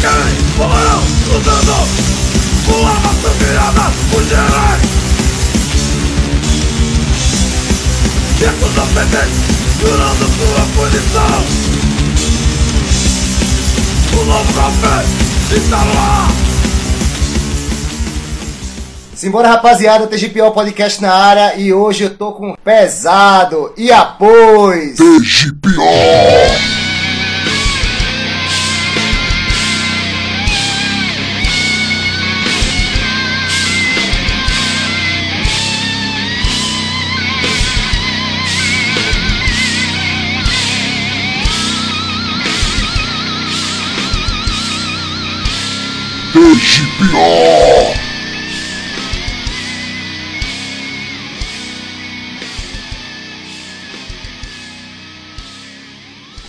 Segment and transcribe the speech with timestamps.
[0.00, 1.76] quem morreu lutando
[2.66, 4.82] com arma sangrada por gerais.
[8.38, 9.16] Dentro da PT,
[9.80, 11.44] jurando sua punição.
[14.18, 15.04] O novo café
[15.54, 16.28] está lá.
[19.14, 24.96] Simbora, rapaziada, TGPO Podcast na área e hoje eu tô com pesado e após.
[24.96, 26.79] TGPO!
[47.00, 48.00] TGPO!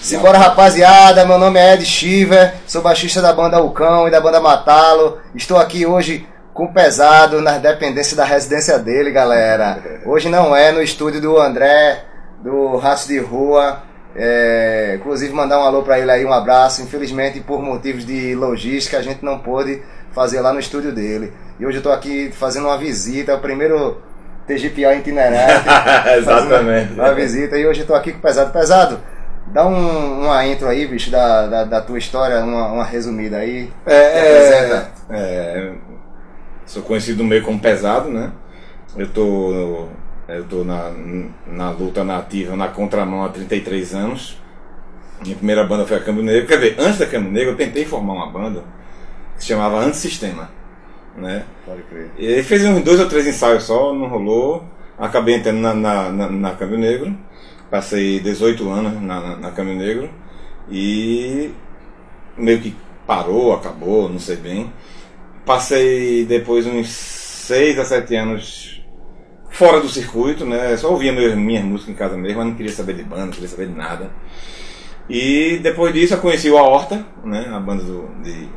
[0.02, 4.42] Simbora, rapaziada, meu nome é Ed Shiver, sou baixista da banda Ucão e da banda
[4.42, 5.20] Matalo.
[5.34, 10.02] Estou aqui hoje com o pesado nas dependências da residência dele, galera.
[10.06, 12.04] Hoje não é no estúdio do André,
[12.44, 13.84] do Raço de Rua.
[14.14, 16.82] É, inclusive mandar um alô pra ele aí, um abraço.
[16.82, 19.82] Infelizmente, por motivos de logística, a gente não pôde
[20.14, 21.34] fazer lá no estúdio dele.
[21.60, 24.02] E hoje eu tô aqui fazendo uma visita, o primeiro
[24.48, 25.68] TGPO itinerante.
[26.18, 26.88] Exatamente.
[26.90, 28.52] Fazendo Uma visita e hoje eu tô aqui com o Pesado.
[28.52, 29.00] Pesado,
[29.48, 33.72] dá um, uma intro aí, bicho, da, da, da tua história, uma, uma resumida aí.
[33.86, 35.72] É, é, é,
[36.66, 38.32] sou conhecido meio como pesado, né?
[38.98, 39.88] Eu tô,
[40.28, 40.92] eu tô na,
[41.48, 44.42] na luta nativa, na contramão há 33 anos.
[45.22, 46.48] Minha primeira banda foi a Câmbio Negro.
[46.48, 48.64] Quer dizer, antes da Câmbio Negro eu tentei formar uma banda
[49.42, 50.52] que se chamava Antissistema,
[51.18, 51.46] né?
[51.66, 52.12] Pode crer.
[52.16, 54.64] E aí fez uns dois ou três ensaios só, não rolou.
[55.00, 57.18] Acabei entrando na, na, na, na Câmbio Negro.
[57.72, 60.10] Passei 18 anos na, na, na Câmbio Negro.
[60.70, 61.52] E
[62.38, 62.76] meio que
[63.08, 64.72] parou, acabou, não sei bem.
[65.44, 68.86] Passei depois uns 6 a 7 anos
[69.50, 70.78] fora do circuito, né?
[70.78, 73.32] Só ouvia meu, minhas músicas em casa mesmo, mas não queria saber de banda, não
[73.34, 74.12] queria saber de nada.
[75.10, 77.50] E depois disso eu conheci o Aorta, né?
[77.52, 78.48] A banda do, de-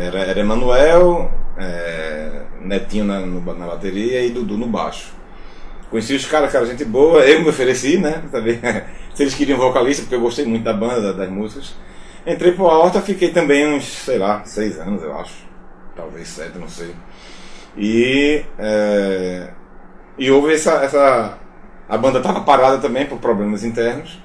[0.00, 5.12] era, era Emanuel, é, Netinho na, na bateria e Dudu no baixo.
[5.90, 8.22] Conheci os caras, cara, gente boa, eu me ofereci, né?
[8.30, 8.60] Saber
[9.14, 11.74] se eles queriam vocalista, porque eu gostei muito da banda, da- das músicas.
[12.26, 15.34] Entrei pro Aorta, fiquei também uns, sei lá, seis anos, eu acho.
[15.94, 16.94] Talvez sete, não sei.
[17.76, 19.48] E, é,
[20.18, 21.38] e houve essa, essa.
[21.88, 24.22] A banda estava parada também por problemas internos,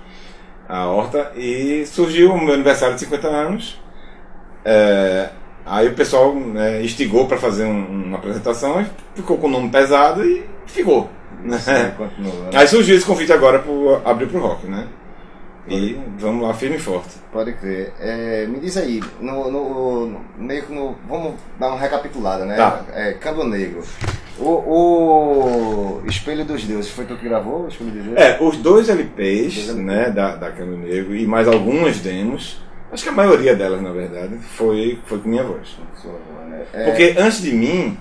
[0.69, 3.81] a Horta, e surgiu o meu aniversário de 50 anos.
[4.69, 5.29] É,
[5.65, 8.85] aí o pessoal né, instigou para fazer um- uma apresentação, e
[9.15, 11.09] ficou com o nome pesado e ficou.
[11.41, 11.93] né?
[11.95, 12.49] Continua.
[12.53, 14.85] Aí surgiu esse convite agora para abrir pro rock, né?
[15.69, 17.09] E vamos lá, firme e forte.
[17.31, 17.93] Pode crer.
[17.99, 20.95] É, me diz aí, no, no, meio que no.
[21.07, 22.55] Vamos dar uma recapitulada, né?
[22.55, 22.81] Tá.
[22.93, 23.83] É, Câmbio Negro.
[24.39, 28.21] O, o Espelho dos Deuses, foi tu que gravou o Espelho dos Deuses?
[28.23, 29.75] É, os dois LPs, Dois LPs.
[29.75, 32.61] né, da, da Câmbio Negro e mais algumas demos,
[32.91, 35.77] acho que a maioria delas, na verdade, foi, foi com minha voz.
[36.49, 36.65] Né?
[36.73, 37.97] É, Porque antes de mim,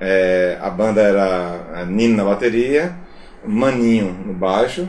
[0.00, 2.94] é, a banda era Nino na bateria,
[3.44, 4.88] Maninho no baixo,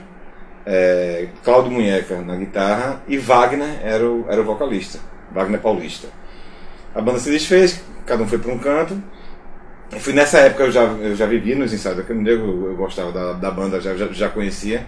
[0.65, 4.99] é, Cláudio Munheca na guitarra e Wagner era o, era o vocalista,
[5.31, 6.07] Wagner Paulista.
[6.95, 9.01] A banda se desfez, cada um foi para um canto.
[9.95, 12.75] E foi nessa época eu já, eu já vivia nos ensaios da Negro, eu, eu
[12.75, 14.85] gostava da, da banda, já, já, já conhecia.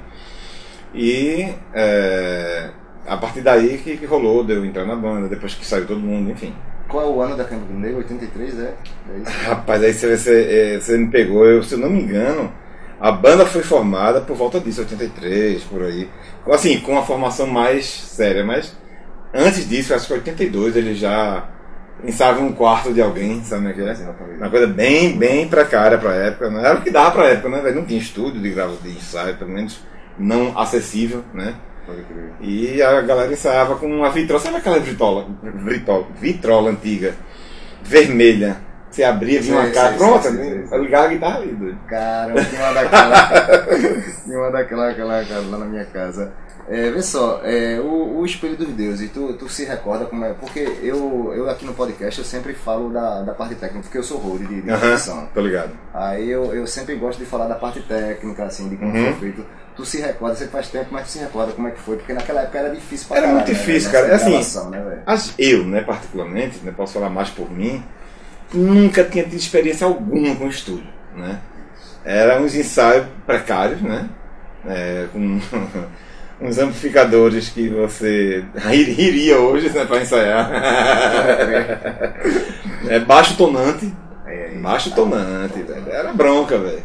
[0.93, 2.69] E é,
[3.07, 6.31] a partir daí que, que rolou, deu entrar na banda, depois que saiu todo mundo,
[6.31, 6.53] enfim.
[6.87, 7.97] Qual é o ano da Câmbio Negro?
[7.97, 8.63] 83, é?
[8.63, 9.47] É?
[9.47, 12.51] Rapaz, aí você, você, é, você me pegou, eu, se eu não me engano,
[12.99, 16.09] a banda foi formada por volta disso, 83, por aí.
[16.47, 18.75] Assim, com a formação mais séria, mas
[19.33, 21.49] antes disso, acho que 82, eles já
[22.03, 24.37] ensaiavam um quarto de alguém, sabe como é que é?
[24.37, 27.71] Uma coisa bem, bem precária pra época, não era o que dava pra época, né?
[27.71, 29.79] Não tinha estúdio de grava de ensaio, pelo menos
[30.17, 31.55] não acessível, né?
[31.85, 32.31] Pode crer.
[32.41, 37.13] E a galera ensaiava com uma vitrola, sabe aquela vitrola, vitrola, vitrola antiga,
[37.83, 38.57] vermelha?
[38.89, 40.59] Você abria, vinha uma cara, sei.
[40.69, 41.77] pra ligar a guitarra ali, doido.
[41.85, 43.67] Cara, tinha uma daquela.
[44.23, 46.31] tinha uma daquela, aquela, aquela lá na minha casa.
[46.67, 50.33] É, vê só, é, o, o Espelho dos Deuses, tu, tu se recorda como é?
[50.33, 54.03] Porque eu, eu aqui no podcast eu sempre falo da, da parte técnica, porque eu
[54.03, 55.27] sou road de, de produção.
[55.33, 55.71] tô ligado.
[55.93, 59.03] Aí eu, eu sempre gosto de falar da parte técnica, assim, de como Uhum.
[59.11, 59.45] foi feito.
[59.75, 62.13] Tu se recorda, você faz tempo, mas tu se recorda como é que foi, porque
[62.13, 64.05] naquela época era difícil pra Era caralho, muito né, difícil, cara.
[64.07, 65.01] de Assim, gravação, né, velho?
[65.05, 67.83] As, eu, né, particularmente, né, posso falar mais por mim,
[68.53, 71.39] nunca tinha tido experiência alguma com estúdio, né?
[72.05, 74.07] Eram uns ensaios precários, né?
[74.65, 75.39] É, com
[76.39, 80.51] uns amplificadores que você rir- iria hoje né, para ensaiar.
[82.87, 83.93] é baixo tonante.
[84.25, 84.59] É, é.
[84.59, 85.89] Baixo tonante, velho.
[85.89, 86.83] Era bronca, velho.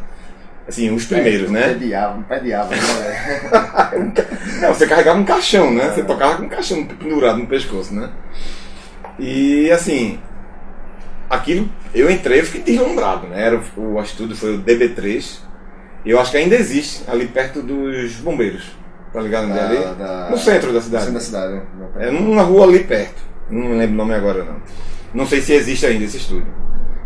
[0.71, 1.75] Assim, os primeiros, Pé né?
[1.75, 4.61] de diabo, pé de diabo, né?
[4.63, 5.91] Não, você carregava um caixão, né?
[5.91, 8.09] Você tocava com um caixão pendurado no pescoço, né?
[9.19, 10.19] E assim,
[11.29, 13.43] aquilo, eu entrei, eu fiquei deslumbrado, né?
[13.47, 15.41] Era, o, o estúdio foi o DB3.
[16.05, 18.65] E eu acho que ainda existe, ali perto dos bombeiros.
[19.13, 19.51] Tá ligado?
[19.51, 19.77] é ali?
[19.77, 21.05] Da- da- No centro da No cidade.
[21.05, 21.53] centro da cidade.
[21.55, 21.63] né?
[21.99, 23.21] É numa rua ali perto.
[23.51, 24.57] Não lembro o nome agora não.
[25.13, 26.47] Não sei se existe ainda esse estúdio.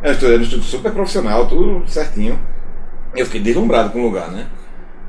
[0.03, 2.39] É um estúdio, era um estúdio super profissional, tudo certinho.
[3.15, 4.47] Eu fiquei deslumbrado com o lugar, né?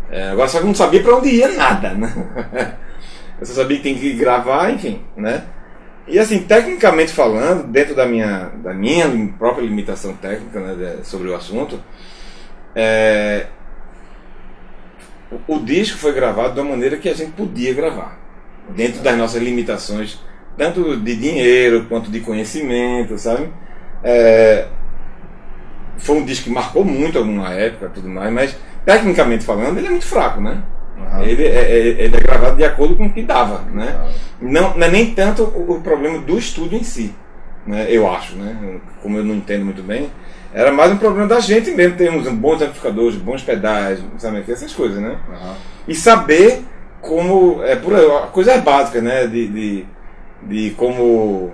[0.10, 2.78] É, agora só que não sabia pra onde ia nada, né?
[3.40, 5.44] Eu só sabia que tem que gravar, enfim, né?
[6.07, 9.07] E assim, tecnicamente falando, dentro da minha, da minha
[9.40, 11.80] própria limitação técnica né, sobre o assunto,
[12.75, 13.48] é,
[15.31, 18.19] o, o disco foi gravado da maneira que a gente podia gravar,
[18.69, 20.22] dentro das nossas limitações,
[20.56, 23.50] tanto de dinheiro quanto de conhecimento, sabe?
[24.04, 24.68] É,
[25.97, 29.89] foi um disco que marcou muito alguma época tudo mais, mas tecnicamente falando, ele é
[29.92, 30.62] muito fraco, né?
[31.24, 33.95] Ele, é, é- ele é gravado de acordo com o que dava, né?
[34.42, 37.13] Não, não é nem tanto o, o problema do estúdio em si,
[37.65, 37.88] né?
[37.89, 38.80] Eu acho, né?
[39.01, 40.09] Como eu não entendo muito bem,
[40.53, 41.98] era mais um problema da gente mesmo.
[41.98, 44.44] Temos bons amplificadores, bons pedais, sabe?
[44.48, 45.18] Essas coisas, né?
[45.88, 46.63] E saber
[47.01, 47.62] como.
[47.63, 47.94] É, por
[48.31, 49.27] coisas básicas, né?
[49.27, 49.86] De, de,
[50.44, 51.53] de como.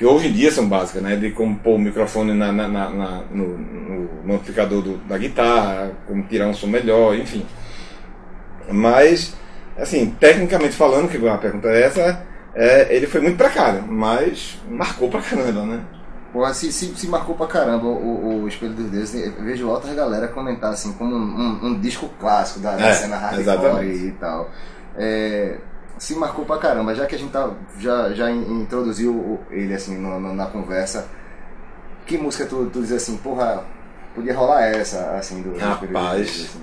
[0.00, 1.14] Que hoje em dia são básicas, né?
[1.14, 5.92] De como pôr o microfone na, na- na- na- no, no- amplificador do- da guitarra,
[6.06, 7.44] como tirar um som melhor, enfim.
[8.72, 9.34] Mas,
[9.76, 12.22] assim, tecnicamente falando, que a pergunta é essa,
[12.54, 15.80] é, ele foi muito precário, mas marcou pra caramba, né?
[16.32, 19.94] Porra, se, se, se marcou pra caramba o, o Espelho dos Deuses, eu vejo outras
[19.94, 24.04] galera comentar assim, como um, um- um disco clássico da, da É, cena hardcore exatamente.
[24.06, 24.48] e tal.
[24.96, 25.58] É,
[26.00, 29.98] se marcou pra caramba, já que a gente tá, já, já in- introduziu ele assim
[29.98, 31.06] no- no- na conversa,
[32.06, 33.62] que música tu, tu diz assim, porra,
[34.14, 36.20] podia rolar essa, assim, do, Rapaz.
[36.22, 36.62] Assim?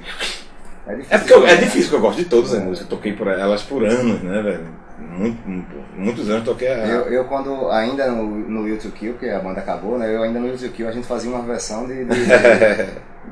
[0.88, 1.16] É difícil.
[1.16, 1.56] É porque eu- é né?
[1.57, 4.42] difícil, porque eu gosto de todas as músicas, eu toquei por elas por anos, né,
[4.42, 4.66] velho?
[5.00, 6.88] Muito, muito- muitos anos toquei a.
[6.88, 10.13] Eu, eu quando ainda no, no YouTube Kill, que a banda acabou, né?
[10.16, 12.04] Eu ainda no YouTube Kill a gente fazia uma versão de.
[12.04, 12.25] de, de-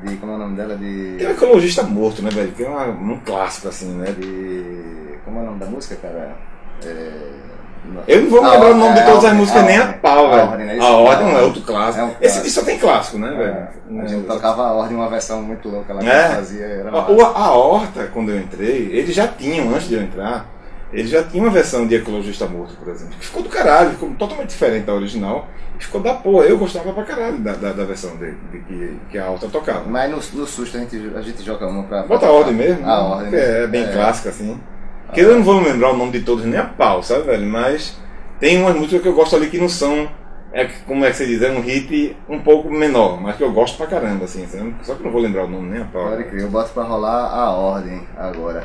[0.10, 0.76] de- como é o nome dela?
[0.76, 1.16] De.
[1.18, 2.52] Tem o Ecologista Morto, né, velho?
[2.52, 4.12] Que é uma- um clássico, assim, né?
[4.12, 5.05] de.
[5.36, 6.30] Como é o nome da música, cara?
[6.84, 7.12] É,
[8.08, 9.78] Eu não vou me A lembrar o nome de é, todas a as músicas Ordem,
[9.78, 10.50] nem a pau, a velho.
[10.50, 10.78] Ordem, né?
[10.80, 12.00] A Ordem A é outro clássico.
[12.00, 12.46] É um Esse, clássico.
[12.46, 13.36] esse só tem clássico, né, É,
[13.90, 14.02] velho?
[14.02, 16.24] a gente tocava a ordem, uma versão muito louca lá que É.
[16.24, 16.86] a fazia.
[16.90, 20.46] A, o- a Horta, quando eu entrei, eles já tinham, antes de eu entrar,
[20.90, 24.08] eles já tinham uma versão de Ecologista Morto, por exemplo, que ficou do caralho, ficou
[24.18, 25.46] totalmente diferente da original,
[25.78, 26.44] e ficou da porra.
[26.46, 29.84] Eu gostava pra caralho da, da, da versão de, de que, que a Horta tocava.
[29.86, 32.02] Mas no, no susto a gente, a gente joga uma pra.
[32.04, 32.92] Bota a ordem mesmo, A né?
[32.94, 33.34] ordem.
[33.38, 34.58] é bem clássica, assim.
[35.12, 37.46] Que eu não vou lembrar o nome de todos nem a pau, sabe, velho?
[37.46, 37.98] Mas
[38.40, 40.08] tem umas músicas que eu gosto ali que não são,
[40.52, 43.52] é, como é que você diz, é um hit um pouco menor, mas que eu
[43.52, 44.74] gosto pra caramba, assim, sabe?
[44.82, 46.08] Só que eu não vou lembrar o nome nem a pau.
[46.08, 48.64] Pode crer, eu boto pra rolar a ordem agora.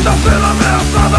[0.00, 1.18] sendo ameaçada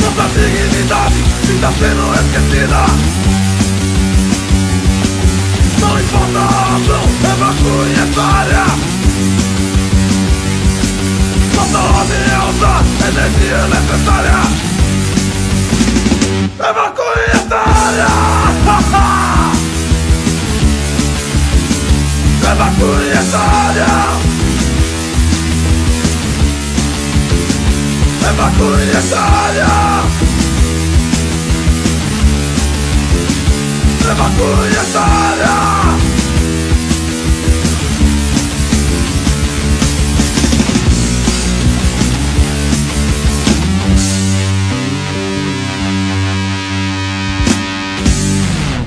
[0.00, 2.82] Nossa dignidade está sendo esquecida
[5.80, 8.64] Não importa a razão, evacue essa área.
[11.54, 14.38] Nossa ordem é usar energia necessária.
[16.58, 18.10] Evacue essa área.
[22.52, 24.27] Evacue essa área
[28.28, 29.66] É evacue dessa área.
[34.04, 35.98] É evacue dessa área.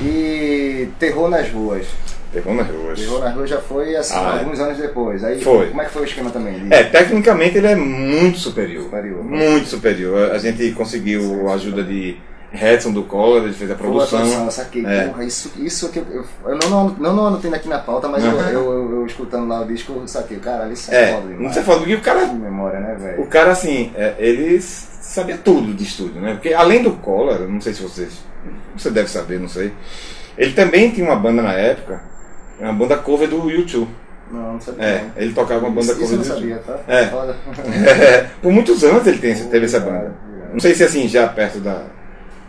[0.04, 1.88] E terror nas ruas.
[2.32, 3.00] Terror nas ruas.
[3.00, 4.40] Terror nas ruas já foi assim, Ah, é.
[4.40, 5.24] alguns anos depois.
[5.24, 5.68] Aí, Foi.
[5.70, 6.60] Como é que foi o esquema também?
[6.68, 8.84] De- É, tecnicamente ele é muito superior.
[8.84, 9.24] Superior.
[9.24, 10.32] Muito superior.
[10.32, 12.18] A gente conseguiu a ajuda de
[12.54, 14.20] Redson do Collor, ele fez a produção.
[14.20, 14.86] produção, saquei.
[14.86, 15.08] É.
[15.08, 18.08] Porra, isso, isso que eu, eu, eu não, não, não, não anotei aqui na pauta,
[18.10, 18.40] mas eu, Uhum.
[18.50, 20.38] eu, eu, eu escutando lá o disco, eu saquei.
[20.38, 21.54] Caralho, isso é, É, foda não demais.
[21.54, 23.26] sei falar do que o cara Que memória, né, O velho?
[23.28, 26.34] cara, assim, é, ele sabia tudo de estúdio, né?
[26.34, 28.22] Porque além do Collor, não sei se vocês.
[28.78, 29.72] Você deve saber, não sei.
[30.38, 32.02] Ele também tinha uma banda na época,
[32.66, 33.90] uma banda cover do YouTube.
[34.32, 34.86] Não, não sabia.
[34.86, 35.22] É, não.
[35.24, 36.78] ele tocava uma banda Isso, isso cover não do sabia, YouTube.
[36.86, 36.94] tá?
[36.94, 37.08] É.
[37.08, 37.36] Foda.
[38.42, 40.14] Por muitos anos ele tem, teve essa banda.
[40.54, 41.84] Não sei se assim, já perto da,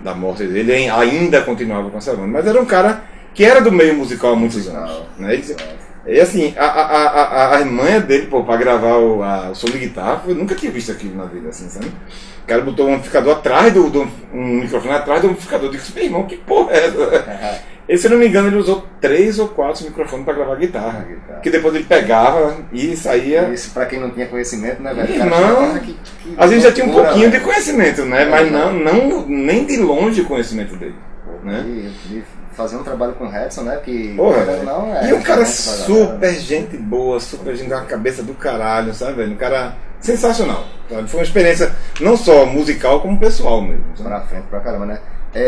[0.00, 2.28] da morte dele, ele ainda continuava com essa banda.
[2.28, 3.02] Mas era um cara
[3.35, 5.02] que era do meio musical há muitos anos.
[5.19, 5.35] Né?
[5.35, 5.57] Ele,
[6.04, 9.69] e assim, a, a, a, a, irmã dele, pô, pra gravar o, a, o som
[9.69, 11.87] de guitarra, eu nunca tinha visto aquilo na vida, assim, sabe?
[11.87, 15.69] O cara botou um amplificador atrás do, do um microfone atrás do amplificador.
[15.69, 17.62] Eu disse, meu irmão, que porra é essa?
[17.88, 21.04] E, se eu não me engano, ele usou três ou quatro microfones pra gravar guitarra.
[21.08, 21.40] Guitarra.
[21.40, 23.48] Que depois ele pegava e saía.
[23.52, 25.18] Isso pra quem não tinha conhecimento, né, velho?
[25.18, 25.56] Cara não.
[25.56, 28.22] fala, "Ah, que- que A gente já tinha um pouquinho de velho." conhecimento, né?
[28.22, 28.58] É, Mas né?
[28.58, 30.94] não, não, nem de longe o conhecimento dele.
[31.42, 31.64] Né?
[31.66, 33.76] E, e fazer um trabalho com o Redson, né?
[33.84, 36.38] Que Porra, ou não, é e um cara galera, super né?
[36.38, 39.32] gente boa, super gente da cabeça do caralho, sabe, velho?
[39.32, 40.64] Um cara sensacional.
[40.88, 41.08] sabe?
[41.08, 43.84] Foi uma experiência não só musical, como pessoal mesmo.
[43.96, 44.08] sabe?
[44.08, 45.00] Pra frente pra caramba, né?
[45.34, 45.40] É,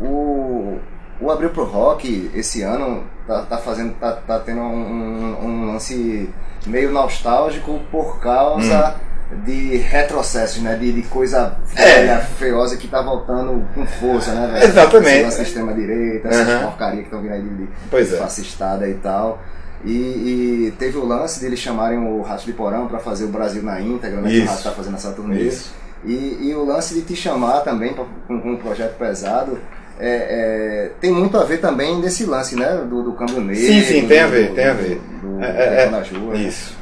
[0.00, 0.78] o,
[1.20, 6.30] o Abril pro Rock esse ano tá, tá fazendo, tá, tá tendo um, um- lance
[6.66, 8.96] meio nostálgico por causa
[9.44, 10.74] de retrocessos, né?
[10.76, 11.72] De, de coisa Hum.
[11.76, 11.84] É.
[11.84, 14.46] velha, feiosa que tá voltando com força, né?
[14.52, 14.64] velho?
[14.64, 15.28] Exatamente.
[15.28, 16.62] Esse extrema direita, essas Aham.
[16.68, 18.16] porcaria que estão vindo aí de, de Pois é.
[18.16, 19.38] fascistada e tal.
[19.84, 23.28] E, e teve o lance de eles chamarem o Rato de Porão para fazer o
[23.28, 24.28] Brasil na íntegra, né?
[24.30, 24.50] Que o Isso.
[24.52, 25.40] Rato tá fazendo essa turnê.
[25.42, 25.72] Isso.
[26.04, 29.58] E, e o lance de te chamar também pra, com, com um projeto pesado
[30.00, 32.84] é, é, tem muito a ver também desse lance, né?
[32.88, 33.62] Do, do câmbio negro.
[33.62, 35.00] Sim, sim, tem a ver, do- tem a do- ver.
[35.22, 36.44] Do, É, é, do, das ruas, né?
[36.48, 36.76] Isso.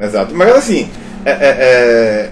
[0.00, 0.34] Exato.
[0.34, 0.88] Mas assim,
[1.24, 2.30] é- é- é,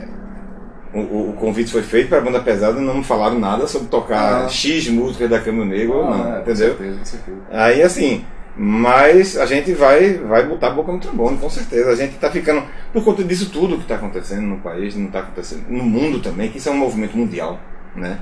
[0.94, 4.48] o, o- convite foi feito para a banda pesada, não falaram nada sobre tocar Ah.
[4.48, 6.68] X músicas da Câmbio Negro ou Ah, não, é, com entendeu?
[6.76, 7.36] certeza, com certeza.
[7.50, 8.24] Aí assim,
[8.56, 11.90] mas a gente vai, vai botar a boca no trombone, com certeza.
[11.90, 15.20] A gente está ficando, por conta disso tudo que está acontecendo no país, não está
[15.20, 17.60] acontecendo no mundo também, que isso é um movimento mundial,
[17.98, 18.18] né?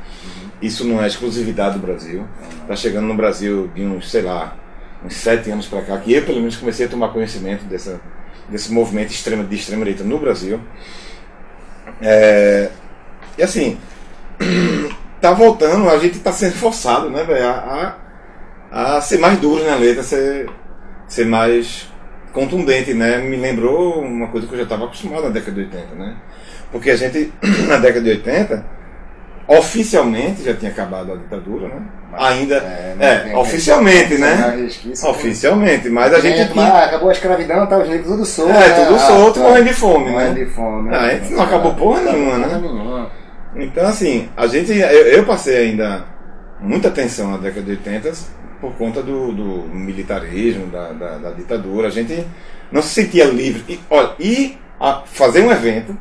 [0.60, 2.26] Isso não é exclusividade do Brasil.
[2.62, 4.56] Está chegando no Brasil de uns, sei lá,
[5.04, 8.00] uns sete anos para cá, que eu pelo menos comecei a tomar conhecimento dessa,
[8.48, 10.60] desse movimento extrema, de extrema direita no Brasil.
[12.00, 12.70] É,
[13.38, 13.78] e assim,
[15.20, 17.96] tá voltando, a gente tá sendo forçado, né, a,
[18.70, 20.48] a, a ser mais duro na letra, ser,
[21.06, 21.88] ser mais
[22.32, 23.18] contundente, né?
[23.18, 26.16] Me lembrou uma coisa que eu já estava acostumado na década de 80, né?
[26.70, 27.32] Porque a gente,
[27.66, 28.66] na década de 80,
[29.48, 31.82] oficialmente já tinha acabado a ditadura, né?
[32.18, 32.60] Ainda,
[32.98, 34.56] não é, tem- oficialmente, né?
[34.62, 36.64] resquício, Oficialmente, mas a gente É, tinha...
[36.64, 38.52] mas acabou a escravidão, tá os negros tudo solto.
[38.52, 38.84] É, né?
[38.84, 39.46] tudo Ah, solto, tá.
[39.48, 40.44] morrendo de fome, Morrendo né?
[40.44, 40.94] de fome.
[40.94, 41.20] Ah, né?
[41.22, 42.48] isso não acabou porra Não acabou nenhuma, né?
[42.48, 43.10] porra nenhuma.
[43.56, 46.04] Então, assim, a gente, eu, eu passei ainda
[46.60, 48.12] muita tensão na década de 80
[48.60, 51.88] por conta do, do militarismo, da, da, da ditadura.
[51.88, 52.26] A gente
[52.72, 53.64] não se sentia livre.
[53.68, 55.96] E, olha, ir a fazer um evento,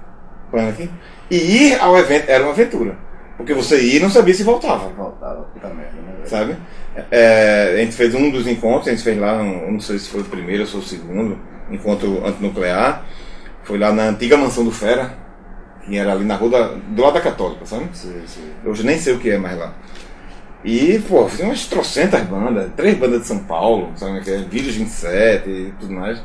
[0.52, 0.90] punk,
[1.30, 2.96] e ir ao evento era uma aventura.
[3.38, 6.26] Porque você ia e não sabia se voltava, Voltava, puta merda, né?
[6.26, 6.56] sabe?
[7.12, 10.10] É, a gente fez um dos encontros, a gente fez lá, um, não sei se
[10.10, 11.40] foi o primeiro ou se foi o segundo,
[11.70, 13.06] encontro antinuclear.
[13.64, 15.18] Foi lá na antiga mansão do Fera,
[15.84, 17.90] que era ali na rua da, do lado da Católica, sabe?
[17.94, 18.50] Sim, sim.
[18.64, 19.74] Hoje nem sei o que é mais lá.
[20.64, 24.38] E, pô, fiz umas trocentas bandas, três bandas de São Paulo, sabe o que é?
[24.38, 26.22] Vírus 27 e tudo mais.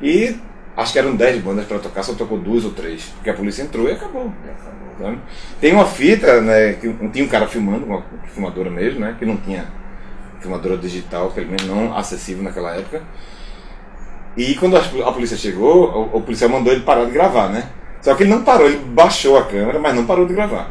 [0.00, 0.36] E
[0.76, 3.62] acho que eram dez bandas pra tocar, só tocou duas ou três, porque a polícia
[3.62, 4.32] entrou e acabou.
[5.60, 9.36] Tem uma fita, né, que tinha um cara filmando, uma filmadora mesmo, né, que não
[9.36, 9.66] tinha
[10.40, 13.02] filmadora digital, pelo menos não acessível naquela época.
[14.36, 17.70] E quando a polícia chegou, o, o policial mandou ele parar de gravar, né?
[18.02, 20.70] Só que ele não parou, ele baixou a câmera, mas não parou de gravar.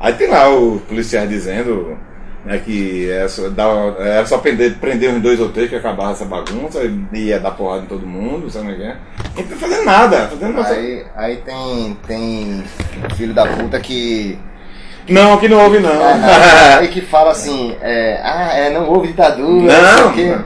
[0.00, 1.96] Aí tem lá o policial dizendo
[2.44, 6.12] né, que era só, dar- era só prender, prender uns dois ou três que acabava
[6.12, 6.80] essa bagunça,
[7.12, 8.96] e ia dar porrada em todo mundo, sabe o que é?
[9.36, 10.74] Ele não fazendo nada, fazendo nada.
[10.74, 12.64] Aí, aí tem, tem
[13.16, 14.38] filho da puta que.
[15.08, 15.90] Não, aqui não houve não.
[16.78, 20.44] aí que fala assim, é, ah, é, não houve ditadura, Não, porque, não.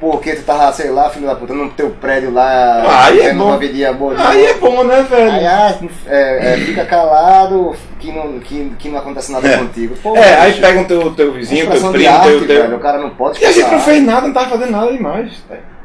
[0.00, 3.34] Porque tu tava, sei lá, filho da puta, no teu prédio lá, Ah, aí é
[3.34, 3.58] bom.
[3.96, 4.14] boa.
[4.28, 5.30] Aí é bom, né, velho?
[5.32, 9.56] Aí, ah, é, é, fica calado, que não, que, que não acontece nada É.
[9.58, 9.96] contigo.
[10.02, 12.76] Pô, É, aí bicho, pega o teu, teu vizinho, teu primo, arte, teu, teu, velho,
[12.76, 15.32] o cara não pode E a gente não fez nada, não tava fazendo nada demais.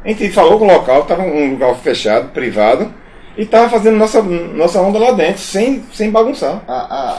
[0.05, 2.93] A gente falou com o local, tava um lugar fechado, privado,
[3.37, 6.61] e tava fazendo nossa, nossa onda lá dentro, sem, sem bagunçar.
[6.67, 6.73] A-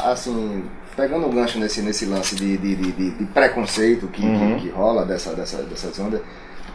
[0.09, 0.63] a- assim,
[0.97, 4.57] pegando o gancho nesse, nesse lance de, de, de, de- de preconceito que, Uhum.
[4.61, 6.21] que, que rola dessa, dessa, dessas ondas.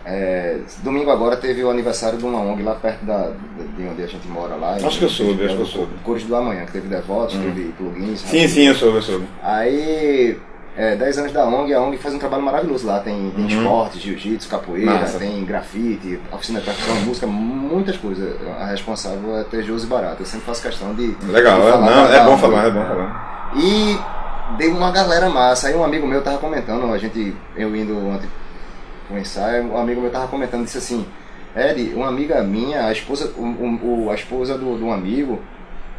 [0.05, 3.31] É, domingo agora teve o aniversário de uma ONG lá perto da,
[3.77, 4.75] de onde a gente mora lá.
[4.75, 5.91] Acho que eu soube, acho que eu soube.
[6.03, 8.21] Cores do Amanhã, que teve devotos, teve plugins.
[8.21, 9.25] Sim, sim, eu soube, eu soube.
[9.43, 10.37] Aí,
[10.77, 12.99] é, 10 anos da ONG, a ONG faz um trabalho maravilhoso lá.
[12.99, 14.99] Tem, tem esporte, jiu-jitsu, capoeira, Uhum.
[14.99, 15.19] Massa.
[15.19, 18.35] tem grafite, oficina de percussão, música, muitas coisas.
[18.59, 20.21] A responsável é Tejoso e Barato.
[20.21, 21.15] Eu sempre faço questão de.
[21.27, 23.51] Legal, de é, falar não, da- é bom falar, é bom falar.
[23.55, 23.99] E
[24.57, 25.67] deu uma galera massa.
[25.67, 28.29] Aí um amigo meu tava comentando, a gente, eu indo ontem
[29.09, 31.05] pro ensaio, um amigo meu tava comentando, disse assim,
[31.55, 35.39] Ed, uma amiga minha, a esposa, o, o- o- a esposa do, um amigo,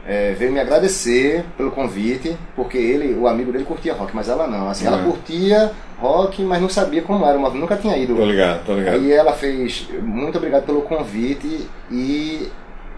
[0.07, 4.47] é, veio me agradecer pelo convite, porque ele, o amigo dele curtia rock, mas ela
[4.47, 4.71] não.
[4.71, 5.05] Assim, ela Ah.
[5.05, 8.15] curtia rock, mas não sabia como era, uma- nunca tinha ido.
[8.17, 8.95] Tô ligado, tô ligado.
[8.95, 12.49] Aí ela fez, muito obrigado pelo convite e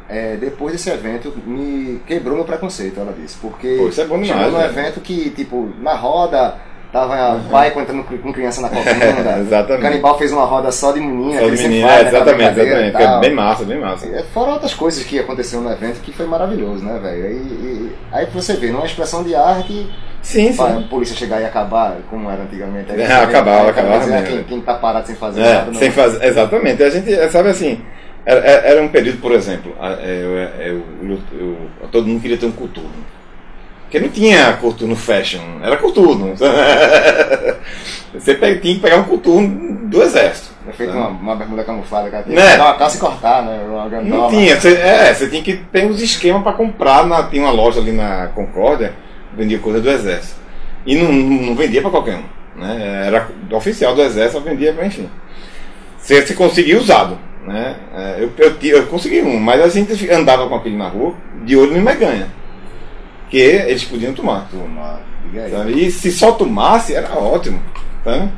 [0.09, 3.37] é, depois desse evento me quebrou meu preconceito, ela disse.
[3.39, 4.71] Porque Pô, isso é bom demais, chegou num velho.
[4.79, 6.57] evento que, tipo, na roda
[6.93, 9.39] tava pai contando com criança na covenda.
[9.41, 9.81] Exatamente.
[9.81, 12.59] O canibal fez uma roda só de menina, Só de menina, faz, é, né, exatamente,
[12.59, 12.97] e exatamente.
[13.03, 14.07] É bem massa, bem massa.
[14.07, 17.25] É, Fora outras coisas que aconteceram no evento que foi maravilhoso, né, velho?
[17.25, 20.83] Aí, e- aí você vê, numa expressão de arte, Sim, pra a sim.
[20.89, 22.93] polícia chegar e acabar, como era antigamente.
[22.93, 24.27] É, acabava, acabava mesmo.
[24.27, 25.75] Quem, quem tá parado sem fazer É, nada, não.
[25.75, 26.83] sem fazer, exatamente.
[26.83, 27.81] A gente, é, sabe assim,
[28.25, 32.37] era, era um período, por exemplo, a- é, eu, eu- eu- eu- todo mundo queria
[32.37, 32.91] ter um coturno.
[33.93, 36.33] Porque não tinha coturno fashion, era coturno.
[38.15, 40.55] Você tinha que pegar um coturno do exército.
[40.67, 42.23] É feito uma, uma bermuda camuflada, cara.
[42.23, 42.53] Tem Né?
[42.53, 43.61] que dar uma calça e cortar, né?
[44.05, 47.07] Não tinha, você, é, você tinha que ter uns esquemas para comprar.
[47.07, 48.95] Na, tinha uma loja ali na Concórdia,
[49.37, 50.41] vendia coisa do exército.
[50.87, 52.25] E não, não, não vendia para qualquer um.
[52.59, 53.05] Né?
[53.09, 55.11] Era oficial do exército, vendia, enfim.
[55.99, 57.19] Você, você conseguia usado.
[57.47, 57.77] Né?
[57.95, 61.13] É, Eu, eu, eu consegui um, mas a gente andava com aquele na rua,
[61.45, 62.41] de olho no meganha.
[63.33, 64.47] Que eles podiam tomar.
[65.25, 65.51] Diga aí.
[65.51, 65.87] Sabe?
[65.87, 67.63] E se só tomasse, era ótimo.
[68.05, 68.29] Tá?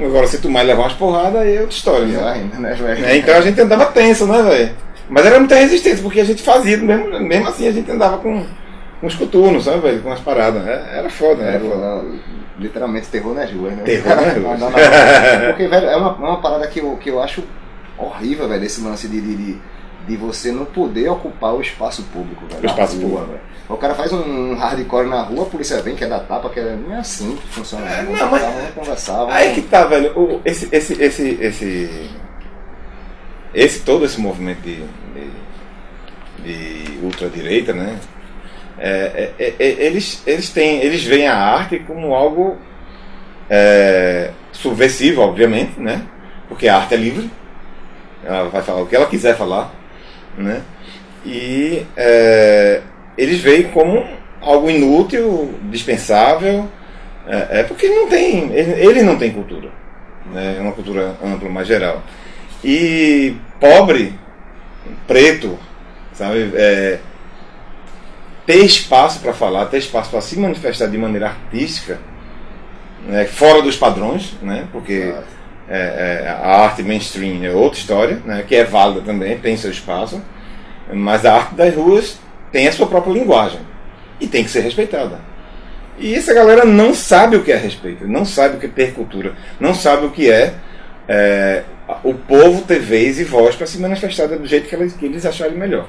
[0.00, 2.06] Agora, se tomar e levar umas porradas, aí é outra história.
[2.06, 2.32] né?
[2.32, 2.76] Ainda, né?
[3.04, 4.70] É, então a gente andava tenso, né, velho?
[5.10, 8.46] Mas era muita resistência, porque a gente fazia, mesmo, mesmo assim a gente andava com,
[9.02, 10.00] os coturnos, sabe, velho?
[10.00, 10.66] Com as paradas.
[10.66, 11.76] É- Era foda, É, era foda.
[11.76, 12.18] não,
[12.58, 13.82] literalmente terror nas ruas, né?
[13.84, 14.72] Terror nas ruas.
[15.48, 17.42] Porque, velho, é uma, é uma parada que eu, que eu acho
[17.98, 19.56] horrível, velho, esse lance de, de, de,
[20.08, 22.62] de você não poder ocupar o espaço público, velho.
[22.62, 23.26] O espaço rua, público.
[23.26, 23.40] velho.
[23.68, 26.64] O cara faz um hardcore na rua, a polícia vem, quer dar tapa, quer.
[26.76, 27.86] Não é assim que funciona.
[27.86, 29.16] É, vamos, não, mas- sentar, vamos conversar.
[29.18, 29.34] Vamos...
[29.34, 30.18] Aí que tá, velho.
[30.18, 32.10] O, esse, esse, esse, esse,
[33.54, 34.76] esse, todo esse movimento de,
[36.42, 37.98] de, de ultradireita, né?
[38.78, 42.56] É, é, é, eles, eles têm, eles veem a arte como algo
[43.50, 46.06] é, subversivo, obviamente, né?
[46.48, 47.30] Porque a arte é livre,
[48.24, 49.74] ela vai falar o que ela quiser falar,
[50.38, 50.62] né?
[51.24, 52.80] E é,
[53.16, 54.04] eles veem como
[54.40, 56.68] algo inútil, dispensável,
[57.26, 59.70] é, é porque não tem, ele, ele não tem cultura,
[60.32, 60.56] né?
[60.58, 62.02] É uma cultura ampla, mais geral.
[62.64, 64.14] E pobre,
[65.06, 65.58] preto,
[66.12, 66.50] sabe?
[66.54, 66.98] É,
[68.46, 71.98] ter espaço para falar, ter espaço para se manifestar de maneira artística,
[73.06, 73.26] né?
[73.26, 74.66] fora dos padrões, né?
[74.72, 75.37] Porque Exato.
[75.68, 78.44] É, é, a arte mainstream é outra história, né?
[78.46, 80.22] Que é válida também, tem seu espaço,
[80.92, 82.18] mas a arte das ruas
[82.50, 83.60] tem a sua própria linguagem
[84.20, 85.20] e tem que ser respeitada.
[85.98, 88.94] E essa galera não sabe o que é respeito, não sabe o que é ter
[88.94, 90.54] cultura, não sabe o que é,
[91.08, 91.64] é,
[92.04, 95.26] o povo ter vez e voz para se manifestar do jeito que eles, que eles
[95.26, 95.88] acharem melhor.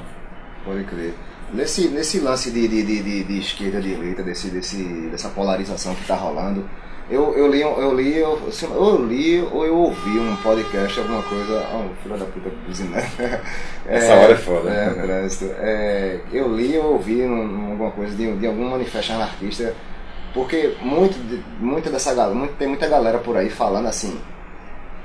[0.65, 1.13] Pode crer.
[1.53, 6.15] Nesse, nesse lance de, de, de, de, esquerda direita, desse, desse, dessa polarização que está
[6.15, 6.67] rolando,
[7.09, 11.23] eu, eu li, eu li, eu, assim, eu li ou eu ouvi um podcast, alguma
[11.23, 11.59] coisa.
[11.71, 13.05] Ah, um filho da puta buzinando.
[13.87, 14.69] Essa hora é foda.
[14.69, 15.53] É, trânsito.
[15.59, 19.73] É, eu li ou ouvi um- um- alguma coisa de, de algum manifesto anarquista,
[20.33, 21.17] porque muito,
[21.59, 24.19] muita dessa galera, muito, tem muita galera por aí falando assim.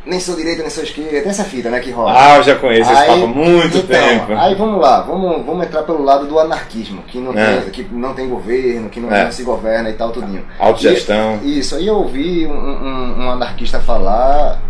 [0.07, 2.13] Nem sou direita, nem sou esquerda, tem essa fita, né, que rola.
[2.15, 4.33] Ah, eu já conheço esse Aí- papo há muito então, tempo.
[4.35, 7.61] Aí vamos lá, vamos, vamos entrar pelo lado do anarquismo, que não, É.
[7.63, 9.25] tem, que não tem governo, que não, É.
[9.25, 10.45] não se governa e tal, tudinho.
[10.59, 11.41] Autogestão.
[11.43, 14.61] E- Isso, aí eu ouvi um, um- um anarquista falar,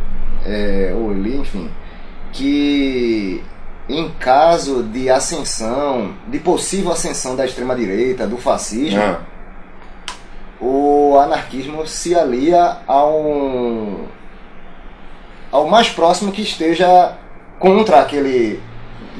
[0.46, 1.68] é, ou li, enfim,
[2.32, 3.42] que
[3.88, 9.18] em caso de ascensão, de possível ascensão da extrema-direita, do fascismo, Ah,
[10.60, 14.00] o anarquismo se alia ao
[15.54, 17.12] ao mais próximo que esteja
[17.60, 18.60] contra aquele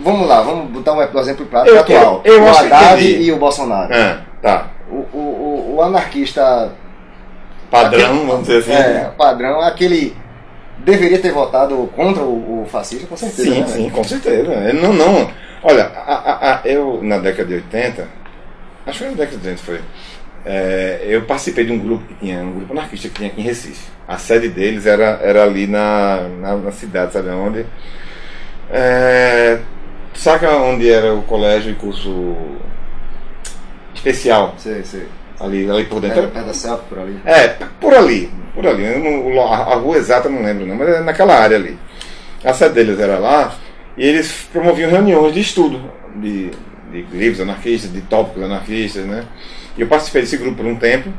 [0.02, 3.36] vamos lá vamos botar um exemplo prático Eu- atual eu- eu o Haddad e o
[3.36, 4.66] Bolsonaro ah, tá.
[4.90, 6.72] o, o, o, o anarquista
[7.70, 8.72] Padrão, aquele- vamos dizer assim.
[8.72, 10.16] é, padrão aquele
[10.78, 14.52] deveria ter votado contra o, o fascista com certeza Sim, né, sim, com certeza.
[14.52, 15.30] Ele Não, não.
[15.62, 18.06] Olha, a- a- a- eu na década de 80,
[18.86, 19.80] acho que na década de 80 foi,
[20.44, 23.44] é, eu participei de um grupo que tinha, um grupo anarquista que tinha aqui em
[23.44, 23.88] Recife.
[24.06, 27.64] A sede deles era, era ali na, na, na cidade, sabe onde?
[28.70, 29.58] É,
[30.12, 32.36] saca onde era o colégio e curso
[33.94, 34.54] especial?
[34.58, 35.06] Sei, sei.
[35.40, 36.22] Ali, ali por dentro.
[36.22, 37.20] Perto, perto da selfie por ali.
[37.24, 37.48] É,
[37.80, 38.84] por ali, por ali.
[38.98, 41.78] Não- a rua exata não lembro não, mas é naquela área ali.
[42.44, 43.54] A sede deles era lá
[43.96, 45.80] e eles promoviam reuniões de estudo
[46.16, 46.50] de,
[46.92, 49.24] de livros anarquistas, de tópicos anarquistas, né?
[49.76, 51.10] E eu participei desse grupo por um tempo,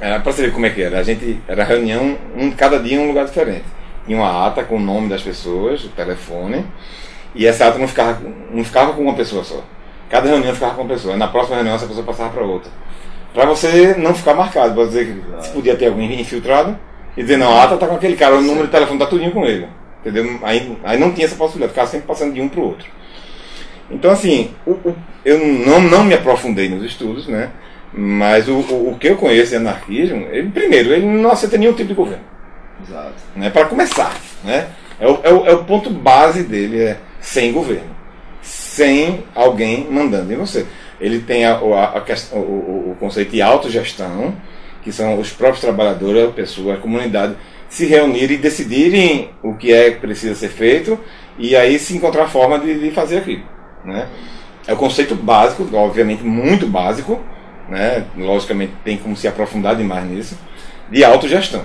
[0.00, 0.98] é, para ver como é que era.
[0.98, 3.64] A gente era reunião, um, cada dia em um lugar diferente.
[4.06, 6.64] Tinha uma ata com o nome das pessoas, o telefone,
[7.34, 9.62] e essa ata não ficava, não ficava com uma pessoa só.
[10.10, 11.16] Cada reunião ficava com uma pessoa.
[11.16, 12.70] Na próxima reunião essa pessoa passava para outra.
[13.32, 16.78] Para você não ficar marcado, para dizer que se podia ter alguém infiltrado
[17.16, 19.32] e dizer, não, a ata tá com aquele cara, o número de telefone tá tudinho
[19.32, 19.66] com ele.
[20.00, 20.38] Entendeu?
[20.42, 22.86] Aí, aí não tinha essa possibilidade, ficava sempre passando de um para o outro.
[23.90, 24.54] Então, assim,
[25.24, 27.50] eu não, não me aprofundei nos estudos, né?
[27.96, 31.72] Mas o, o, o que eu conheço de anarquismo, ele, primeiro, ele não aceita nenhum
[31.74, 32.24] tipo de governo
[32.84, 33.14] Exato.
[33.36, 34.16] né, para começar.
[34.42, 34.66] Né?
[34.98, 37.94] É, o, é, o, é o ponto base dele, é sem governo,
[38.42, 40.66] sem alguém mandando em você.
[41.00, 44.34] Ele tem a, o- a, a o- o conceito de autogestão,
[44.82, 47.36] que são os próprios trabalhadores, a pessoa, a comunidade,
[47.68, 50.98] se reunirem e decidirem o que é que precisa ser feito
[51.38, 53.42] e aí se encontrar a forma de, de fazer aquilo.
[53.84, 54.06] Né?
[54.66, 57.20] É o conceito básico, obviamente muito básico,
[57.68, 58.04] né?
[58.16, 60.38] logicamente tem como se aprofundar demais nisso,
[60.90, 61.62] de autogestão.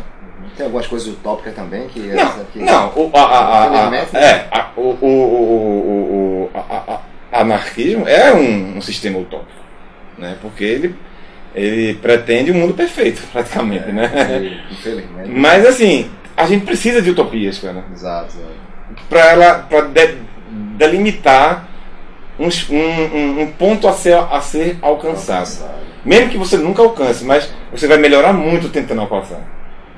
[0.55, 1.99] Tem algumas coisas utópicas também que.
[1.99, 5.09] Não, essa que- não, o, a, a, a, a, Infelizmente, é, a- o, o, o,
[5.09, 6.99] o, o- a-
[7.31, 9.51] a- anarquismo é um, um sistema utópico,
[10.17, 10.35] né?
[10.41, 10.95] Porque ele,
[11.55, 14.09] ele pretende um mundo perfeito, praticamente, né?
[14.67, 15.29] que, Infelizmente.
[15.29, 18.35] Mas assim, a gente precisa de utopias, cara, Exato,
[19.07, 19.87] para ela, para
[20.77, 21.67] delimitar
[22.37, 25.37] uns- um, um, um ponto a ser, a ser alcançado.
[25.39, 25.79] Alcançado.
[26.05, 29.41] Mesmo que você nunca alcance, mas você vai melhorar muito tentando alcançar.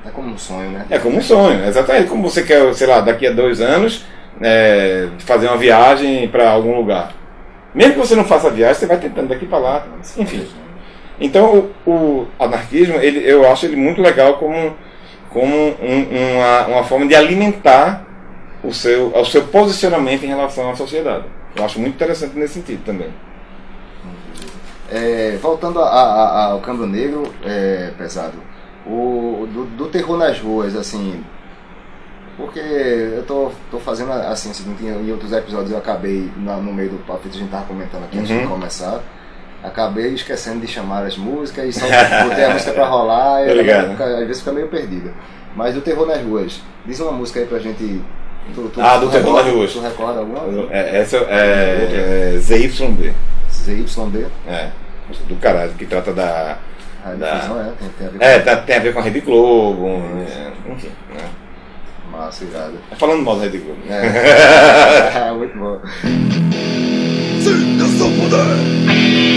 [0.04, 0.84] É como um sonho, né?
[0.90, 2.08] É como um sonho, exatamente.
[2.08, 4.04] Como você quer, sei lá, daqui a dois anos,
[4.40, 7.12] é, fazer uma viagem para algum lugar.
[7.74, 9.86] Mesmo que você não faça a viagem, você vai tentando daqui para lá.
[10.18, 10.46] Enfim.
[11.20, 14.74] Então, o, o anarquismo, ele, eu acho ele muito legal como,
[15.30, 18.04] como um- uma, uma forma de alimentar
[18.64, 21.24] o seu, o seu posicionamento em relação à sociedade.
[21.54, 23.08] Eu acho muito interessante nesse sentido também.
[24.94, 28.34] É, voltando a- a- a- ao Câmbio Negro, é, pesado,
[28.86, 31.22] o, do, do terror nas ruas, assim,
[32.36, 36.72] porque eu tô, tô fazendo assim, o seguinte, em outros episódios eu acabei, na- no
[36.72, 38.48] meio do papo que a gente tava comentando aqui antes de Uhum.
[38.48, 39.00] começar,
[39.62, 41.86] acabei esquecendo de chamar as músicas e só
[42.28, 43.90] botei a música pra rolar e ligado.
[43.92, 45.12] fica- às vezes fica meio perdida.
[45.54, 48.00] Mas do terror nas ruas, diz uma música aí pra gente.
[48.54, 49.72] Tu, tu, Ah, do Terror nas Ruas.
[49.72, 50.40] Tu recorda alguma?
[50.72, 53.14] É, essa é, é ZYD.
[53.62, 54.26] ZYD?
[54.46, 54.70] É,
[55.28, 56.58] do caralho, que trata da.
[57.04, 59.00] A Da- difusão é, tem, tem a ver com É, tá- tem a ver com
[59.00, 60.90] a Rede Globo, é, enfim.
[61.12, 61.20] Né?
[62.12, 62.78] Massa, irado.
[62.98, 63.80] Falando mal da Rede Globo.
[63.88, 65.80] É, muito bom.
[67.42, 69.31] Sim, eu sou poder.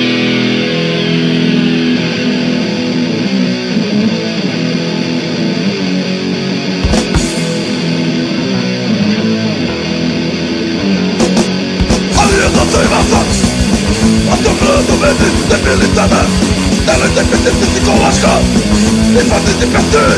[14.66, 16.26] Assombrando mentes debilitadas
[16.88, 18.42] Ela independente psicológica
[19.14, 20.18] E fazem de perder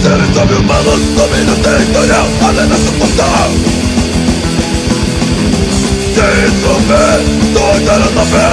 [0.00, 3.50] Seres sobre-humanos Domínio territorial Alienação total
[6.14, 7.20] Desenvolver
[7.52, 8.52] Doidara na fé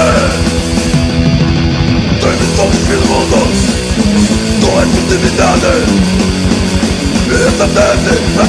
[2.20, 3.40] Transmissão de fim do mundo
[4.60, 5.72] Com exclusividade
[7.48, 8.44] Essa tese pra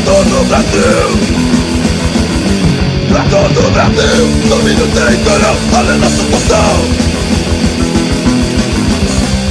[3.11, 6.75] todo o Brasil Pra todo o Brasil Domínio territorial Alienação total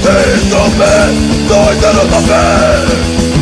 [0.02, 1.08] Desenvolver
[1.48, 2.40] Doidara na fé
[3.30, 3.39] Enquanto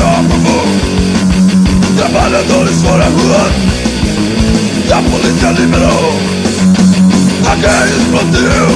[0.00, 0.98] Aprovou
[1.96, 3.50] Trabalhadores foram à rua.
[4.86, 6.14] E a polícia liberou.
[7.50, 8.66] A guerra explodiu?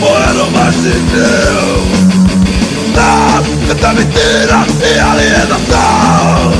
[0.00, 1.70] Morreram mais de mil.
[2.94, 6.52] Não, tanta mentira e alienação.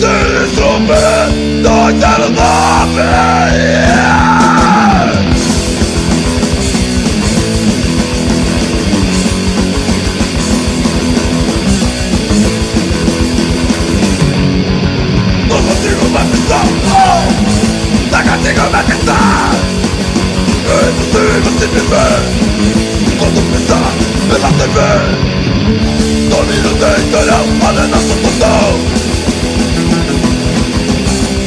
[0.00, 1.24] Se resolver,
[1.62, 4.11] dois zero nove
[18.42, 19.54] consigo me fixar
[20.66, 22.22] É impossível se viver
[23.18, 23.92] Quando pensar,
[24.28, 25.02] pensar sem ver
[26.28, 28.70] Domínio de interior, alienação total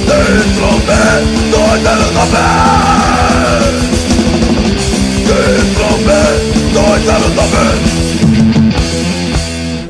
[0.05, 1.15] Desenvolver,
[1.51, 3.75] doideira na vez
[5.25, 6.33] Desenvolver,
[6.73, 8.05] doideira na vez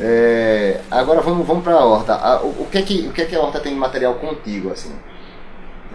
[0.08, 2.40] é, agora vamos, vamos para a horta.
[2.44, 4.70] O, o, que é que, o que é que a horta tem de material contigo
[4.70, 4.92] assim?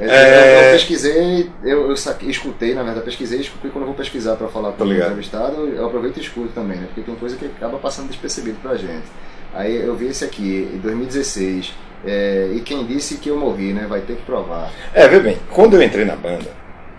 [0.02, 0.62] É, É.
[0.62, 3.96] Eu, eu pesquisei, eu, eu saquei- escutei, na verdade, pesquisei e escutei quando eu vou
[3.96, 6.86] pesquisar para falar para o entrevistado, eu aproveito e escuto também, né?
[6.88, 9.06] Porque tem coisa que acaba passando despercebido pra gente.
[9.54, 11.74] Aí eu vi esse aqui, em 2016,
[12.06, 13.86] é, e quem disse que eu morri, né?
[13.88, 14.72] Vai ter que provar.
[14.94, 16.50] É, vê bem, quando eu entrei na banda,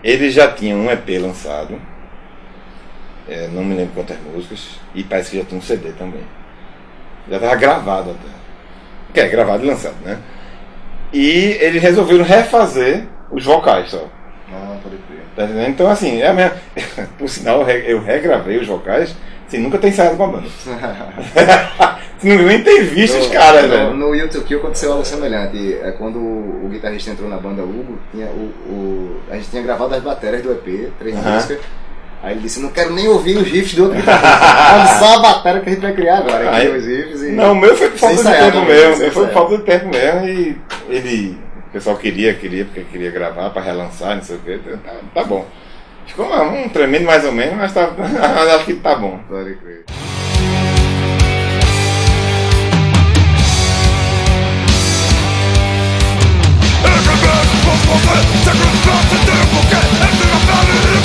[0.03, 1.79] eles já tinham um EP lançado,
[3.27, 6.21] é, não me lembro quantas músicas, e parece que já tinha um CD também.
[7.29, 8.33] Já estava gravado até.
[9.13, 10.19] Que é, gravado e lançado, né?
[11.13, 14.07] E eles resolveram refazer os vocais só.
[14.51, 15.19] Ah, pode crer.
[15.35, 15.69] Tá entendendo?
[15.69, 16.51] Então, assim, é a minha...
[17.17, 19.15] por sinal, eu re- eu regravei os vocais
[19.47, 20.47] sem nunca ter ensaiado com a banda.
[22.23, 23.93] Ninguém nem tem visto os caras, no, velho.
[23.95, 25.77] no YouTube que aconteceu algo semelhante.
[25.81, 29.93] É quando o, guitarrista entrou na banda Hugo, tinha o, o- a gente tinha gravado
[29.93, 31.33] as baterias do EP, três Aham.
[31.35, 31.59] músicas.
[32.23, 34.97] Aí ele disse, não quero nem ouvir os riffs do outro guitarrista.
[34.97, 36.55] Só a bateria que a gente vai criar agora.
[36.55, 37.31] Aí, os riffs e...
[37.33, 38.95] Não, o meu foi por falta de tempo mesmo.
[38.95, 40.57] sem Foi por falta de tempo mesmo e
[40.87, 41.37] ele.
[41.67, 44.57] O pessoal queria, queria, porque queria gravar para relançar, não sei o que.
[44.57, 45.45] Tá, tá bom.
[46.07, 47.91] Ficou um tremendo mais ou menos, mas tá,
[48.55, 49.19] acho que tá bom.
[49.27, 49.83] Pode crer.
[57.73, 57.93] Situação
[58.33, 59.33] Essa luta pela vida
[60.23, 60.92] Me dá de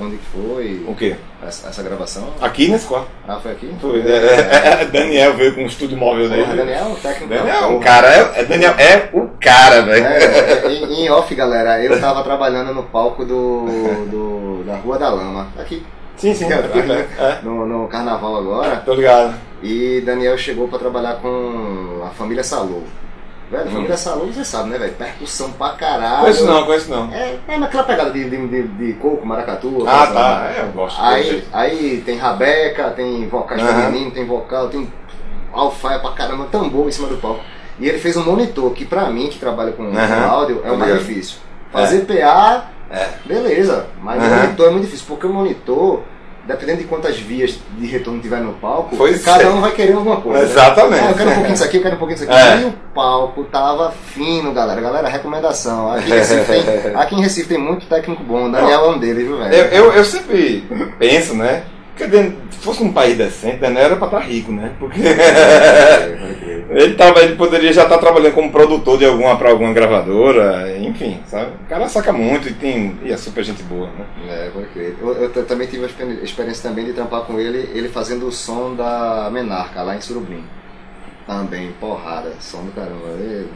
[0.00, 1.16] Onde- que foi O quê?
[1.46, 2.28] essa, essa gravação?
[2.40, 3.08] Aqui nesse quarto.
[3.26, 3.70] Ah, foi aqui?
[3.80, 6.44] Foi, é, é, é, Daniel veio com o estúdio móvel dele.
[6.56, 7.32] Daniel, o técnico.
[7.34, 10.04] Daniel, o cara é, é Daniel é o cara, velho.
[10.06, 13.66] É, em, em off, galera, eu tava trabalhando no palco do,
[14.10, 15.84] do da Rua da Lama, aqui,
[16.16, 16.46] Sim, sim.
[16.46, 16.56] né?
[17.18, 19.34] É, no, no carnaval agora, tô ligado.
[19.62, 22.82] e Daniel chegou pra trabalhar com a família Salou.
[23.50, 24.94] Velho, a família Salou, você sabe, né, velho?
[24.94, 26.20] Percussão pra caralho.
[26.22, 27.12] Conheço não, conheço não.
[27.12, 29.84] É, é naquela pegada de, de, de, de coco, maracatu.
[29.86, 30.38] Ah, tá.
[30.40, 30.54] né?
[30.58, 31.00] É, eu gosto.
[31.00, 33.82] Aí, aí tem rabeca, tem vocais Aham.
[33.82, 34.92] feminino, tem vocal, tem
[35.52, 37.40] alfaia pra caramba, tambor em cima do palco.
[37.78, 40.26] E ele fez um monitor, que pra mim, que trabalho com, Aham.
[40.28, 41.38] áudio, é o mais difícil.
[41.70, 43.08] Fazer PA, É.
[43.24, 44.36] beleza, mas o Aham.
[44.42, 46.02] monitor é muito difícil, porque o monitor,
[46.46, 49.48] dependendo de quantas vias de retorno tiver no palco, Pois cada é.
[49.48, 50.38] um vai querer alguma coisa.
[50.40, 50.44] né?
[50.44, 51.02] Exatamente.
[51.04, 52.40] Ah, eu quero um pouquinho disso aqui, eu quero um pouquinho disso aqui.
[52.40, 52.60] É.
[52.60, 54.80] E o palco tava fino, galera.
[54.80, 55.92] Galera, recomendação.
[55.92, 58.50] Aqui em Recife tem, aqui em Recife tem muito técnico bom.
[58.50, 59.54] Daniel é um deles, viu, velho?
[59.54, 60.64] Eu, eu, eu sempre
[60.98, 61.64] penso, né?
[61.96, 64.72] Que dentro- se fosse um país decente, Daniel era pra estar rico, né?
[64.78, 65.00] Porque
[66.70, 71.20] ele, tava, ele poderia já estar trabalhando como produtor de alguma para alguma gravadora, enfim,
[71.26, 71.52] sabe?
[71.64, 74.04] O cara saca muito e tem e é super gente boa, né?
[74.28, 74.96] É, pode crer.
[75.00, 78.26] Eu, eu t- também tive a exper- experiência também de trampar com ele, ele fazendo
[78.26, 80.44] o som da Menarca, lá em Surubim.
[81.26, 83.08] Também, porrada, som do caramba.
[83.20, 83.46] E-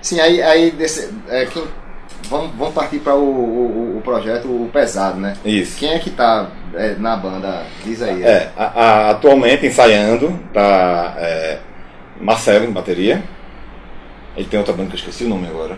[0.00, 1.62] Sim, aí, aí desse, é, quem,
[2.28, 5.34] vamos, vamos partir para o, o, o projeto o Pesado, né?
[5.44, 5.78] Isso.
[5.78, 7.62] Quem é que tá é, na banda?
[7.84, 8.22] Diz aí.
[8.22, 11.58] É, a- a- atualmente ensaiando tá é,
[12.20, 13.22] Marcelo em bateria.
[14.36, 15.76] Ele tem outra banda que eu esqueci o nome agora.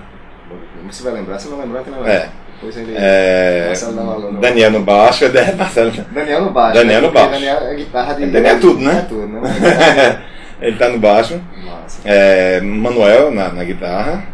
[0.87, 2.29] Você vai lembrar, se não lembrar, que não É.
[2.55, 2.95] Depois ele...
[2.97, 4.41] É, Marcelo.
[4.41, 5.93] Daniel no baixo, é Marcelo.
[6.13, 6.75] Daniel no baixo.
[6.79, 7.07] Daniel né?
[7.07, 7.31] no baixo.
[7.33, 8.27] Daniel é guitarra de.
[8.27, 8.99] Daniel é tudo, né?
[8.99, 10.23] É tudo, né?
[10.63, 11.39] Ele tá no baixo.
[11.65, 12.01] Massa.
[12.05, 14.25] É, Manuel na, na guitarra.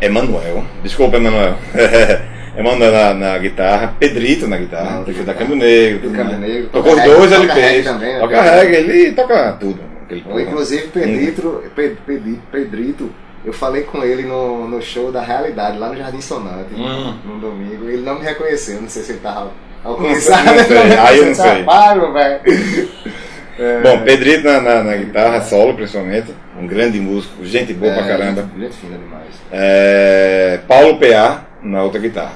[0.00, 0.64] Emanuel.
[0.82, 1.54] Desculpa, Emanuel.
[2.56, 3.94] Emanuel na, na guitarra.
[3.98, 4.98] Pedrito na guitarra.
[4.98, 5.22] Não, tá.
[5.22, 6.08] da Câmbio Negro.
[6.10, 6.38] Do Câmbio.
[6.38, 6.68] Negro.
[6.70, 7.54] Tocou os dois toca LPs.
[7.62, 8.20] reggae também, né?
[8.20, 9.80] Toca reggae, ele toca tudo.
[10.26, 10.40] Ou.
[10.40, 13.10] Inclusive, Pedrito, Pe- Pedi- Pedrito,
[13.44, 17.14] eu falei com ele no, no show da Realidade, lá no Jardim Sonante, Hum.
[17.24, 17.88] no domingo.
[17.88, 19.50] Ele não me reconheceu, não sei se ele tava
[19.82, 20.42] Não alcoolizado.
[20.48, 20.98] sei, não sei.
[20.98, 21.64] Aí eu não sei.
[22.12, 22.88] Velho.
[23.58, 26.34] É, Bom, Pedrito na, na, na guitarra, solo principalmente.
[26.58, 28.42] Um grande músico, gente boa pra é, caramba.
[28.42, 29.28] Gente, gente fina demais.
[29.52, 32.32] É, Paulo PA na outra guitarra.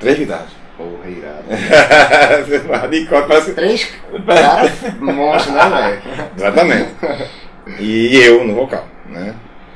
[0.00, 0.50] Três guitarras.
[0.76, 1.44] Porra, irado.
[3.26, 3.90] parece Três
[4.26, 6.30] caras monstros, né, velho?
[6.36, 6.90] Exatamente.
[7.80, 9.34] E eu no vocal, né?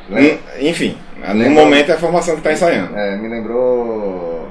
[0.09, 0.41] Lembra?
[0.61, 0.97] Enfim,
[1.35, 2.97] no momento é a formação que está ensaiando.
[2.97, 4.51] É, me lembrou.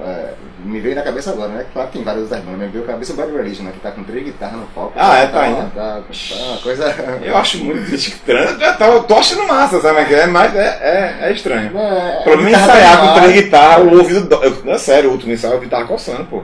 [0.00, 0.34] é,
[0.64, 1.66] me veio na cabeça agora, né?
[1.72, 3.72] Claro que tem várias outras bandas, mas me veio a cabeça o Bad Religion, né?
[3.72, 4.92] Que tá com três guitarras no palco.
[4.96, 5.62] Ah, é, tá tá, ainda.
[5.74, 6.84] tá, tá uma coisa.
[7.22, 8.48] Eu acho muito estranho.
[8.60, 10.00] Eu tô, eu tô achando massa, sabe?
[10.14, 10.26] é é?
[10.26, 11.76] Mas é, é, é estranho.
[11.76, 14.20] É, O problema é guitarra ensaiar tá com três guitarras, o ouvido.
[14.28, 16.38] do- Eu, não, é sério, o último ensaio eu tava coçando, pô.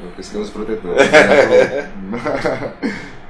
[0.00, 0.96] Por isso que eu uso protetor.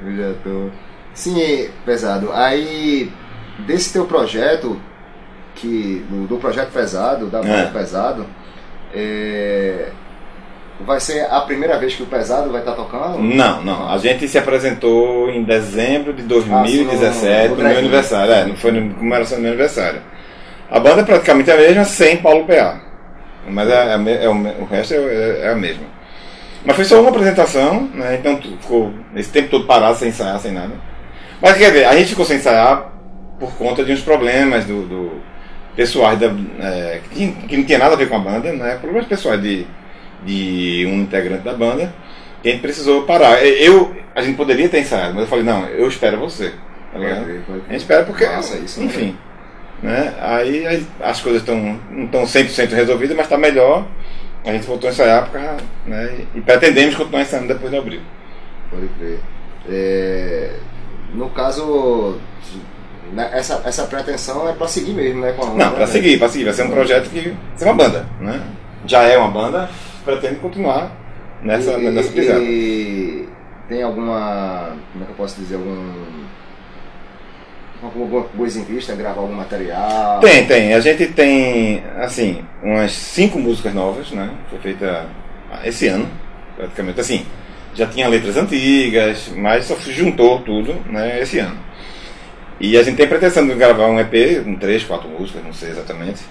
[0.05, 0.71] eu já tô.
[1.14, 2.31] Sim, pesado.
[2.33, 3.12] Aí,
[3.66, 4.81] desse teu projeto,
[5.55, 7.71] que do, do projeto pesado, da banda É.
[7.71, 8.27] pesado,
[8.95, 9.90] é,
[10.87, 13.18] vai ser a primeira vez que o pesado vai estar tocando?
[13.18, 13.88] Não, não.
[13.88, 18.33] A gente se apresentou em dezembro de 2017, no- no no, meu aniversário.
[18.33, 20.01] É, não foi no comemoração do meu aniversário.
[20.71, 22.81] A banda é praticamente a mesma, sem Paulo PA.
[23.49, 25.85] Mas é, é é o, o resto é, é a mesma.
[26.64, 28.16] Mas foi só uma apresentação, né?
[28.21, 30.73] Então ficou esse tempo todo parado, sem ensaiar, sem nada.
[31.40, 32.92] Mas quer ver, a gente ficou sem ensaiar
[33.40, 35.11] por conta de uns problemas do, do
[35.75, 36.27] pessoais da,
[36.61, 38.77] é, que, que não tinha nada a ver com a banda, né?
[38.81, 39.66] Problemas pessoais de,
[40.24, 41.92] de um integrante da banda.
[42.44, 43.44] E a gente precisou parar.
[43.44, 46.50] Eu, a gente poderia ter ensaiado, mas eu falei, não, eu espero você.
[46.50, 46.56] Tá
[46.92, 47.24] Pode ligado?
[47.24, 48.87] crer, pode A gente espera porque, Massa isso, né?
[48.87, 49.16] enfim.
[49.82, 50.14] Né?
[50.20, 53.87] Aí, aí as coisas não estão 100% resolvidas, mas está melhor.
[54.44, 56.18] A gente voltou a ensaiar por causa, né?
[56.35, 58.00] e pretendemos continuar ensaiando depois de abril.
[58.70, 59.20] Pode crer.
[59.68, 60.50] É,
[61.14, 62.18] no caso,
[63.12, 65.32] né, essa, essa pretensão é pra seguir mesmo, né?
[65.32, 65.92] Com a onda, Não, né, para velho?
[65.92, 66.44] seguir, para seguir.
[66.44, 68.06] Vai ser um projeto que vai ser uma banda.
[68.20, 68.40] Né?
[68.87, 69.68] Já é uma banda,
[70.04, 70.96] pretende continuar
[71.42, 72.40] nessa, e, nessa pisada.
[72.40, 73.28] e
[73.68, 74.76] tem alguma.
[74.92, 75.56] Como é que eu posso dizer?
[75.56, 76.22] Algum.
[77.82, 78.94] Alguma coisa em vista?
[78.94, 80.20] Gravar algum material?
[80.20, 80.72] Tem, tem.
[80.72, 84.30] A gente tem, assim, umas cinco músicas novas, né?
[84.48, 85.06] Foi feita
[85.64, 86.08] esse ano,
[86.56, 87.00] praticamente.
[87.00, 87.26] Assim,
[87.74, 91.20] já tinha letras antigas, mas só se juntou tudo, né?
[91.20, 91.58] Esse ano.
[92.60, 95.70] E a gente tem pretensão de gravar um EP, com três, quatro músicas, não sei
[95.70, 96.22] exatamente.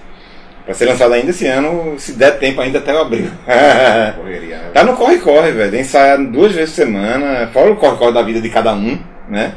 [0.65, 3.29] Pra ser lançado ainda esse ano, se der tempo ainda até o abril.
[4.15, 4.69] Correria, né?
[4.73, 5.79] tá no corre-corre, velho.
[5.79, 9.53] Ensaiar duas vezes por semana, fora o corre-corre da vida de cada um, né?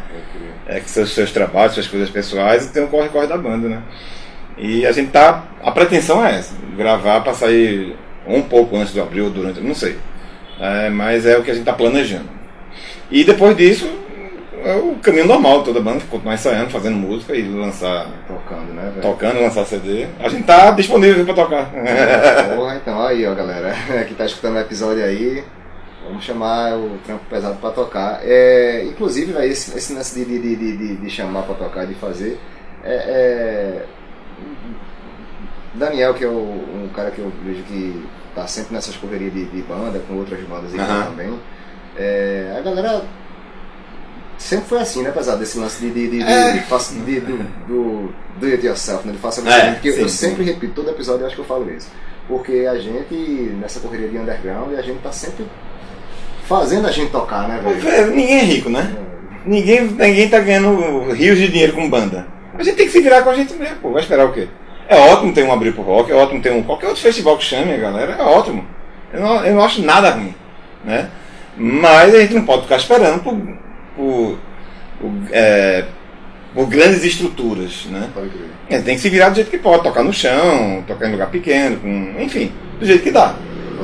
[0.67, 3.83] É, que seus, seus trabalhos, suas coisas pessoais, e tem o corre-corre da banda, né?
[4.57, 5.45] E a gente tá.
[5.63, 9.61] A pretensão é essa, gravar pra sair um pouco antes do abril, durante.
[9.61, 9.99] não sei.
[10.59, 12.29] É, mas é o que a gente tá planejando.
[13.11, 13.91] E depois disso,
[14.65, 18.07] é o caminho normal toda banda, continuar ensaiando, fazendo música e lançar.
[18.27, 19.03] Tocando, né, velho?
[19.03, 20.07] Tocando, lançar CD.
[20.19, 21.71] A gente tá disponível pra tocar.
[22.57, 23.75] Porra, então aí, ó, galera,
[24.09, 25.45] que tá escutando o episódio aí,
[26.07, 28.21] vamos chamar o trampo pesado pra tocar.
[28.23, 32.41] É, inclusive, velho, esse, esse lance de, de, de, de, chamar pra tocar, de fazer,
[32.83, 33.85] é, é,
[35.75, 38.03] Daniel, que é o, um cara que eu vejo que
[38.35, 41.05] tá sempre nessas correrias de, de banda, com outras bandas aí Aham.
[41.05, 41.39] também,
[41.97, 43.03] é, a galera
[44.39, 46.53] sempre foi assim, né, pesado, esse lance de, de, de, de, É.
[46.53, 49.89] de, faça- de- do, do do it yourself, né, de faça você É, mesmo, porque
[49.91, 50.09] eu sim, sim.
[50.29, 51.89] sempre repito, todo episódio eu acho que eu falo isso.
[52.27, 53.15] Porque a gente,
[53.61, 55.47] nessa correria de underground, a gente tá sempre
[56.47, 57.89] fazendo a gente tocar, né, velho?
[57.89, 58.93] É, Ninguém é rico, né?
[59.47, 62.27] Ninguém, ninguém tá ganhando rios de dinheiro com banda.
[62.59, 63.93] A gente tem que se virar com a gente mesmo, pô.
[63.93, 64.49] Vai esperar o quê?
[64.89, 67.45] É ótimo ter um abrir pro rock, é ótimo ter um qualquer outro festival que
[67.45, 68.65] chame a galera, é ótimo.
[69.13, 70.35] Eu não, eu não acho nada ruim,
[70.85, 71.09] né?
[71.57, 73.35] Mas a gente não pode ficar esperando por,
[73.97, 74.39] por,
[75.01, 75.85] por, é,
[76.55, 78.11] por grandes estruturas, né?
[78.15, 78.31] Pode
[78.71, 81.31] gente tem que se virar do jeito que pode, tocar no chão, tocar em lugar
[81.31, 83.35] pequeno, com, enfim, do jeito que dá.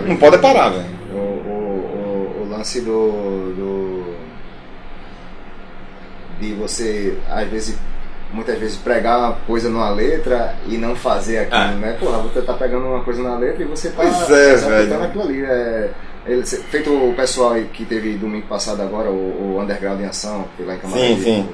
[0.07, 0.85] Não pode é parar, velho.
[1.13, 4.15] O, o, o, o lance do, do.
[6.41, 7.79] de você, às vezes,
[8.33, 11.73] muitas vezes pregar uma coisa numa letra e não fazer aquilo, Ah.
[11.73, 11.97] né?
[12.01, 15.03] Porra, você tá pegando uma coisa na letra e você tá Pois é, executando velho.
[15.05, 15.43] aquilo ali.
[15.45, 15.91] É,
[16.27, 20.45] ele- feito o pessoal aí que teve domingo passado agora, o, o Underground em Ação,
[20.45, 21.23] que foi lá em Camaragibe.
[21.23, 21.49] Sim, sim.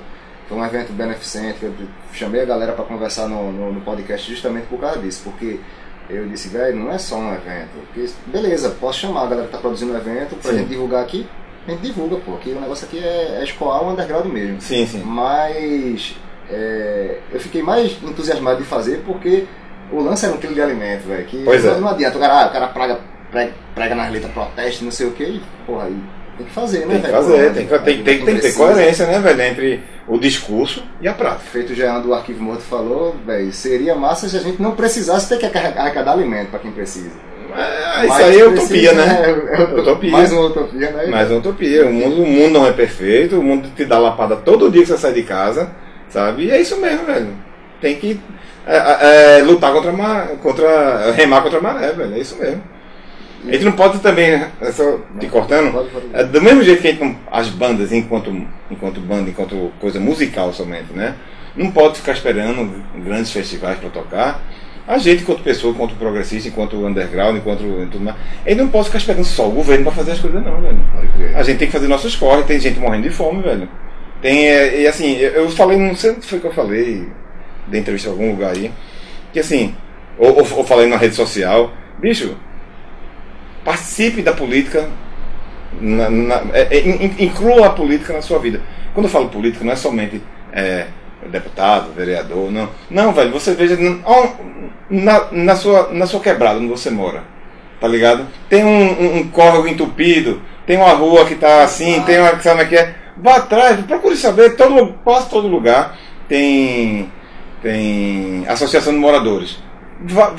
[0.48, 1.72] Foi um evento beneficente, eu
[2.12, 5.58] chamei a galera para conversar no, no, no podcast justamente por causa disso, porque
[6.08, 7.70] eu disse, velho, não é só um evento.
[7.92, 10.58] Porque, beleza, posso chamar a galera que tá produzindo o evento pra Sim.
[10.58, 11.26] gente divulgar aqui,
[11.66, 14.60] a gente divulga, pô, que o negócio aqui é, é escoar o underground mesmo.
[14.60, 15.02] Sim, sim.
[15.04, 16.14] Mas
[16.48, 19.46] é, eu fiquei mais entusiasmado de fazer porque
[19.90, 21.24] o lance era um quilo de alimento, velho.
[21.26, 21.80] Que Pois não, é.
[21.80, 23.00] não adianta, o cara, ah, o cara praga,
[23.30, 25.96] prega, prega nas letras, protesta, não sei o que, e, porra, aí
[26.36, 27.16] tem que fazer, né, Tem que velho?
[27.16, 28.58] fazer, tem que, tem, tem, tem que ter precisa.
[28.58, 31.44] coerência, né, velho, entre o discurso e a prática.
[31.50, 35.28] Feito o Jean do Arquivo Morto falou, velho, seria massa se a gente não precisasse
[35.28, 37.10] ter que arrecadar alimento para quem precisa.
[37.56, 39.22] É, isso Mas aí é precisa, utopia, né?
[39.24, 40.10] É, é Utopia.
[40.10, 41.06] Mais uma utopia, né?
[41.08, 41.86] Mas é utopia.
[41.86, 44.88] O mundo, o mundo não é perfeito, o mundo te dá lapada todo dia que
[44.88, 45.70] você sai de casa,
[46.10, 46.44] sabe?
[46.44, 47.28] E é isso mesmo, velho.
[47.80, 48.20] Tem que
[48.66, 52.14] é, é, lutar contra, a contra remar contra a maré, velho.
[52.14, 52.62] É isso mesmo.
[53.44, 56.06] A gente não pode também, é só te cortando, Pode, pode.
[56.12, 58.30] é, do mesmo jeito que a gente as bandas, enquanto,
[58.70, 61.14] enquanto banda, enquanto coisa musical somente, né?
[61.54, 64.42] Não pode ficar esperando grandes festivais para tocar.
[64.86, 67.60] A gente, enquanto pessoa, enquanto progressista, enquanto underground, enquanto
[67.90, 70.60] tudo mais, ele não pode ficar esperando só o governo para fazer as coisas, não,
[70.60, 70.78] velho.
[71.34, 73.68] A gente tem que fazer nossos corres, tem gente morrendo de fome, velho.
[74.22, 77.08] Tem, é, e assim, eu, eu falei, não sei o que foi que eu falei,
[77.66, 78.70] de entrevista em algum lugar aí,
[79.32, 79.74] que assim,
[80.18, 82.36] ou, ou, ou falei na rede social, bicho,
[83.66, 84.88] participe da política,
[85.80, 88.62] na, na- é, é, in- inclua a política na sua vida.
[88.94, 90.86] Quando eu falo política, não é somente é,
[91.30, 92.68] deputado, vereador, não.
[92.90, 93.76] Não, velho, você veja
[94.88, 97.24] na, na, sua, na sua quebrada onde você mora,
[97.80, 98.26] tá ligado?
[98.48, 102.30] Tem um, um, um córrego entupido, tem uma rua que tá assim, tem uma.
[102.40, 102.94] Sabe como é que é?
[103.18, 105.96] Vá atrás, procure saber, todo, quase todo lugar
[106.28, 107.10] tem,
[107.62, 109.58] tem associação de moradores.
[110.02, 110.32] Vá,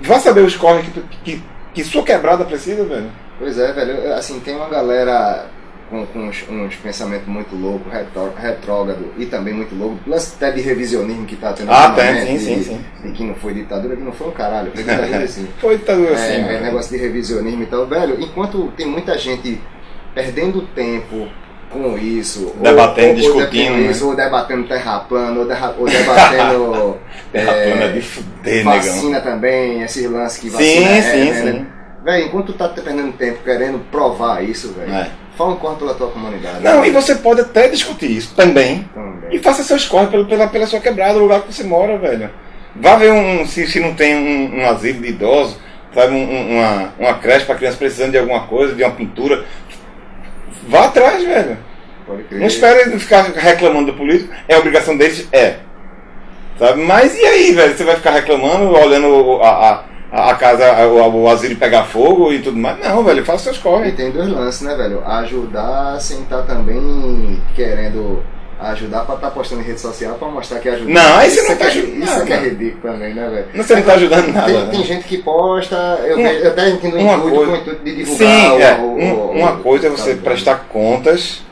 [0.00, 1.02] vá saber os córregos que,
[1.36, 1.42] que,
[1.76, 3.10] que sua quebrada precisa, velho.
[3.38, 4.14] Pois é, velho.
[4.14, 5.44] Assim, tem uma galera
[5.90, 9.98] com, com uns, uns pensamentos muito loucos, retró- retrógrado e também muito louco.
[10.06, 12.80] Lance até de revisionismo que tá tendo Ah, tem, sim, sim, sim.
[13.04, 14.72] De que não foi ditadura, que não foi um caralho.
[14.74, 15.46] Foi ditadura assim.
[15.60, 16.62] Foi tudo É, assim, é, velho.
[16.64, 18.18] negócio de revisionismo e tal, velho.
[18.20, 19.60] Enquanto tem muita gente
[20.14, 21.28] perdendo tempo
[21.70, 23.90] com isso, ou- Debatendo, ou, discutindo, Ou, né?
[23.90, 26.96] isso, ou debatendo terra plana, ou, derra- ou debatendo
[27.32, 28.72] Terra é, plana de fuder, negão.
[28.72, 31.44] vacina também, esses lances que Sim, vacina é, sim, né, sim.
[31.58, 31.66] né?
[32.04, 35.10] Velho, enquanto tu tá perdendo tempo querendo provar isso, velho, É.
[35.36, 36.62] fala um corre pela tua comunidade.
[36.62, 36.86] Não, velho.
[36.86, 38.88] e você pode até discutir isso também.
[38.94, 39.30] Também.
[39.32, 42.30] E faça seus corres pela, pela, pela sua quebrada, o lugar que você mora, velho.
[42.76, 45.56] Vá ver um, se, se não tem um, um asilo de idosos,
[45.92, 49.44] sabe, um- um- uma, uma creche para criança precisando de alguma coisa, de uma pintura.
[50.66, 51.56] Vá atrás, velho.
[52.06, 52.40] Pode crer.
[52.40, 54.32] Não espere ficar reclamando do político.
[54.48, 55.28] É obrigação deles?
[55.32, 55.56] É.
[56.58, 56.82] Sabe?
[56.82, 57.76] Mas e aí, velho?
[57.76, 62.38] Você vai ficar reclamando, olhando a, a, a casa, o, o asilo pegar fogo e
[62.40, 62.78] tudo mais?
[62.78, 63.94] Não, velho, faça seus E corres.
[63.94, 65.02] tem dois lances, né, velho?
[65.06, 68.22] Ajudar sem estar também querendo
[68.58, 70.90] ajudar pra estar postando em rede social pra mostrar que ajuda.
[70.90, 73.14] Não, aí você Isso não é tá é- ajudando Isso é que é ridículo também,
[73.14, 73.62] né, velho?
[73.64, 74.46] Você não tá ajudando nada.
[74.46, 74.68] Tem, né?
[74.70, 77.84] tem gente que posta, eu, vejo- eu até entendo uma intuito, coisa- com o intuito
[77.84, 78.74] de divulgar Sim, o, é.
[78.78, 81.42] o- Um- o- uma coisa é você tá, prestar contas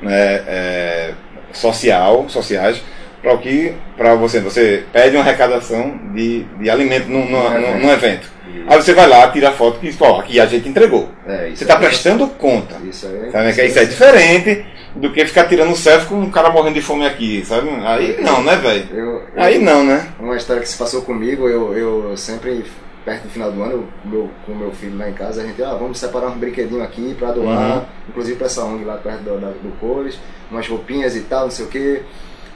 [0.00, 1.10] né, é,
[1.52, 2.80] social, sociais
[3.22, 7.60] para o que para você você pede uma arrecadação de, de alimento num, num, Num
[7.60, 8.30] num- num evento.
[8.66, 11.08] Aí você vai lá, tira a foto que ó, aqui a gente entregou.
[11.26, 12.76] É, isso Você está é- prestando conta.
[12.84, 13.30] Isso aí.
[13.30, 13.52] Sabe?
[13.52, 14.64] que Isso é diferente
[14.96, 17.68] do que ficar tirando selfie com um cara morrendo de fome aqui, sabe?
[17.84, 19.22] Aí não, né, velho?
[19.36, 20.08] Aí não, né?
[20.18, 22.64] Uma história que se passou comigo, eu, eu sempre,
[23.04, 25.62] perto do final do ano, eu, meu, com meu filho lá em casa, a gente,
[25.62, 27.82] ah, vamos separar uns brinquedinhos aqui pra doar, Uhum.
[28.08, 30.18] inclusive pra essa ONG lá perto do, da- do Cores,
[30.50, 32.02] umas roupinhas e tal, não sei o que.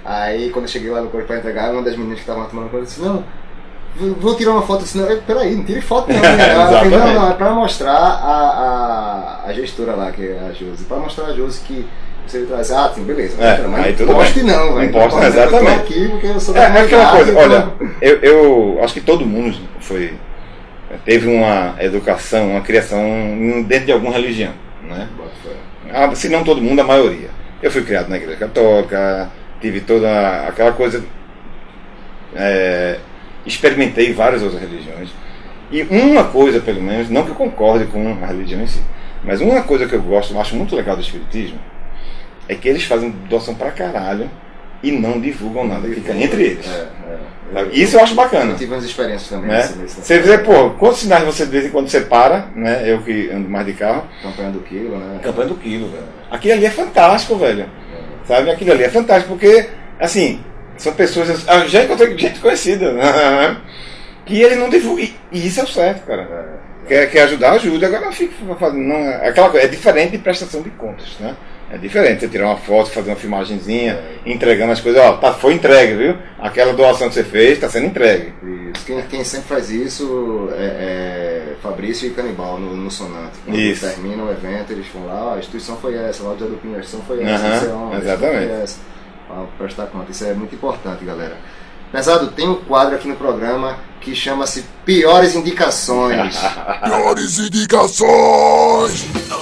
[0.04, 2.70] Aí quando eu cheguei lá no Cores pra entregar, uma das meninas que estavam tomando
[2.70, 3.22] conta disse, não,
[4.18, 6.28] vou- tirar uma foto, eu disse, não, "Eh, peraí, não tire foto não, né?
[6.90, 10.96] Não, não, é pra mostrar a, a, a gestora lá, que é a Josi, pra
[10.96, 11.86] mostrar a Josi que
[12.26, 14.44] você traz, ah, sim, beleza, É, mas aí não tudo poste bem.
[14.44, 14.92] não, velho.
[14.92, 15.80] poste, poste, eu tô exatamente.
[15.80, 17.68] aqui porque eu sou É, da é aquela coisa, então- olha,
[18.00, 20.14] eu, eu acho que todo mundo foi
[21.04, 24.52] teve uma educação, uma criação dentro de alguma religião,
[24.82, 25.08] né?
[25.90, 27.28] Ah, se não todo mundo, a maioria.
[27.62, 31.02] Eu fui criado na igreja católica, tive toda aquela coisa.
[32.34, 32.98] é,
[33.44, 35.10] experimentei várias outras religiões.
[35.70, 38.80] E uma coisa, pelo menos, não que eu concorde com a religião em si,
[39.24, 41.58] mas uma coisa que eu gosto, acho muito legal do Espiritismo,
[42.48, 44.30] é que eles fazem doação pra caralho
[44.82, 46.66] e não divulgam nada, fica entre eles.
[46.66, 46.88] É,
[47.54, 47.68] é.
[47.72, 48.52] Isso eu acho bacana.
[48.52, 49.58] Eu tive umas experiências também Né?
[49.58, 52.82] nesse, nesse Você vê, pô, quantos sinais você de vez em quando separa, né?
[52.90, 55.20] Eu que ando mais de carro, campanha do quilo, né?
[55.22, 56.04] campanha do quilo, velho.
[56.30, 57.66] Aquilo ali é fantástico, velho.
[58.26, 58.50] Sabe?
[58.50, 59.68] Aquilo ali é fantástico, porque,
[60.00, 60.40] assim,
[60.78, 61.46] são pessoas.
[61.46, 63.58] Eu já encontrei gente conhecida, né?
[64.24, 65.02] que ele não divulga.
[65.30, 66.60] E isso é o certo, cara.
[66.86, 67.86] Quer, quer ajudar, ajuda.
[67.86, 68.82] Agora não fica fazendo.
[68.82, 71.36] Não, é aquela coisa, é diferente de prestação de contas, né?
[71.72, 75.00] É diferente você tirar uma foto, fazer uma filmagenzinha, entregando as coisas.
[75.00, 76.16] Ó, tá, foi entregue, viu?
[76.38, 78.34] Aquela doação que você fez está sendo entregue.
[78.42, 78.84] Isso.
[78.84, 83.38] Quem, quem sempre faz isso é, é Fabrício e Canibal no, no Sonante.
[83.42, 83.86] Quando Isso.
[83.86, 86.80] termina o evento, eles vão lá, "Ó, a instituição foi essa, lá o Pinho, a
[86.80, 88.48] instituição foi essa, sei onde, exatamente.
[88.48, 88.78] foi essa.
[89.26, 90.10] Pra prestar conta.
[90.10, 91.38] Isso é muito importante, galera.
[91.90, 96.36] Pesado, tem um quadro aqui no programa que chama-se Piores Indicações.
[96.84, 99.06] Piores indicações!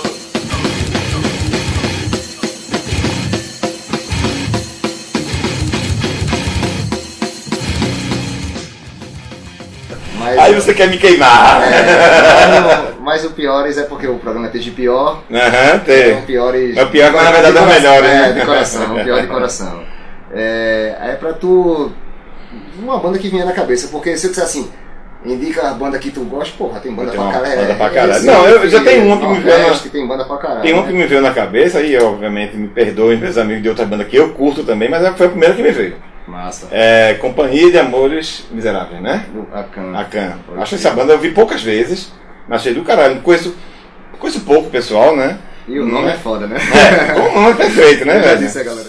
[10.61, 11.63] Você quer me queimar.
[11.63, 16.23] é, mas, o- Piores é porque o programa é de pior, Aham, Então, tem.
[16.23, 16.77] piores.
[16.77, 18.29] É o pior, mas na verdade é o melhor, né?
[18.29, 19.83] É, de coração, o pior de coração.
[20.33, 21.91] É, é pra tu.
[22.79, 24.71] Uma banda que vinha na cabeça, porque se eu disser assim,
[25.23, 27.61] Indica a banda que tu gosta, porra, tem banda Tem pra caralho.
[27.61, 28.13] banda pra É, caralho.
[28.15, 30.63] Recife, Não, eu já tenho uma que me veio na- Nordeste, tem banda pra caralho.
[30.63, 30.89] Tem uma né?
[30.89, 34.17] que me veio na cabeça e, obviamente, me perdoem meus amigos de outra banda que
[34.17, 35.97] eu curto também, mas foi a primeira que me veio.
[36.31, 36.68] Massa.
[36.70, 39.26] É Companhia de Amores Miseráveis, né?
[39.33, 39.62] Do- A.
[39.64, 40.87] Pode Acho ser.
[40.87, 42.12] essa banda eu vi poucas vezes,
[42.49, 43.20] mas achei do caralho.
[43.20, 43.55] Conheço,
[44.18, 45.39] conheço pouco o pessoal, né?
[45.68, 46.57] E o nome é foda, né?
[46.59, 48.39] É, o nome é perfeito, né, velho?
[48.39, 48.89] disse a galera.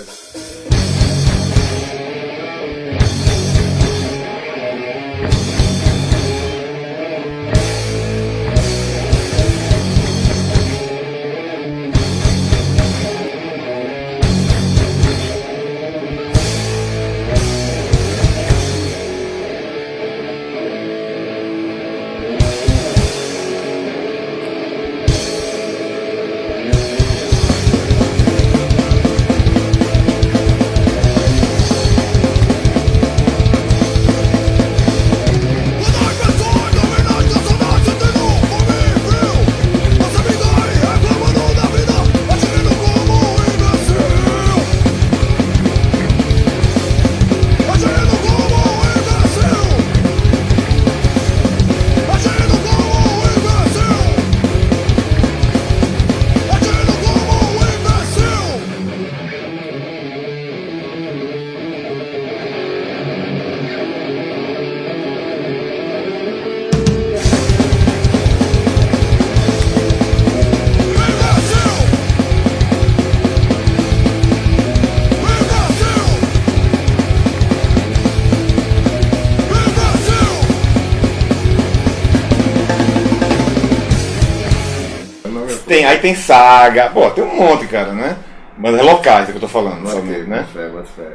[85.82, 88.16] Tem, aí tem Saga, pô, tem um monte, cara, né?
[88.56, 90.46] Bandas locais é que eu tô falando, Bota sabe, né?
[90.54, 91.08] fé, bota fé.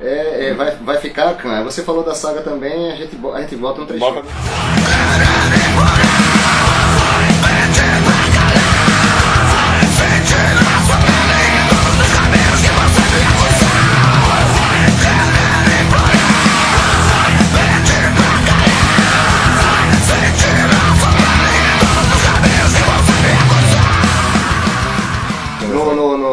[0.00, 1.64] É, é, vai, vai ficar, Can.
[1.64, 4.14] Você falou da saga também, a gente, a gente bota um trechinho.
[4.14, 4.28] Bota...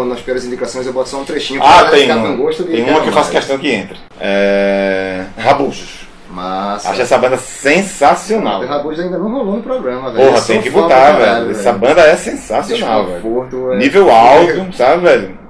[0.04, 2.38] No, nas piores indicações eu boto só um trechinho pra Ah, tem um.
[2.38, 3.46] gosto Tem uma que eu faço mais.
[3.46, 3.96] questão que entra.
[4.20, 5.24] É...
[5.38, 6.04] Rabujos.
[6.30, 6.90] Massa.
[6.90, 8.62] Acho essa banda sensacional.
[8.64, 10.30] O Rabos ainda não rolou no programa, velho.
[10.32, 11.52] Porra, tem que botar, velho.
[11.52, 13.74] Essa banda é sensacional, velho.
[13.74, 13.78] É.
[13.78, 15.43] Nível alto, sabe, velho?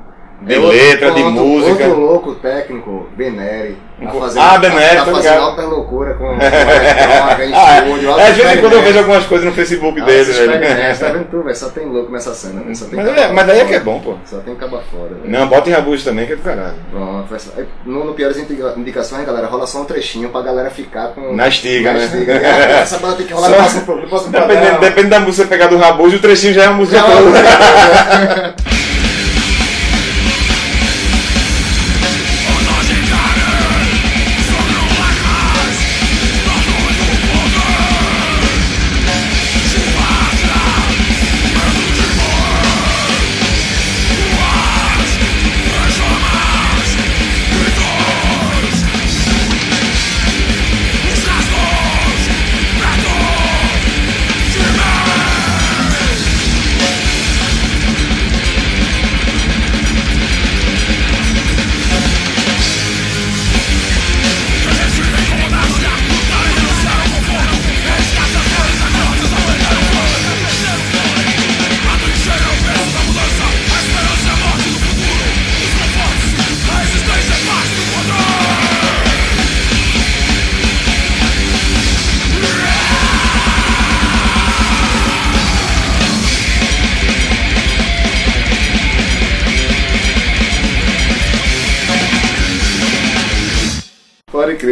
[0.46, 1.86] De É outro letra, de ponto, música.
[1.88, 3.78] Outro louco técnico, Beneri.
[4.04, 8.10] Tá fazendo, Ah, Beneri, tá, tá fazendo alta loucura com, com droga, em Ah, estúdio,
[8.10, 11.00] é, alto às vezes quando eu vejo algumas coisas no Facebook Alto dele, velho.
[11.00, 11.56] Tá vendo tu, velho?
[11.56, 12.76] Só tem louco nessa cena, velho.
[12.76, 14.16] Só tem Mas, é, mas daí é que é bom, pô.
[14.26, 15.22] Só tem caba fora, velho.
[15.32, 16.74] Não, bota em Rabujos também, que é do caralho.
[16.92, 17.52] Pronto, vai só-
[17.86, 21.34] no, no Piores Indica- Indicações, galera, rola só um trechinho pra galera ficar com.
[21.34, 22.04] Na estiga, né?
[22.04, 22.34] estiga.
[22.44, 24.80] Ah, Essa banda tem que rolar no próximo pro- no próximo Depende, programa.
[24.80, 28.56] depende da música pegar do Rabujo, o trechinho já é a música toda.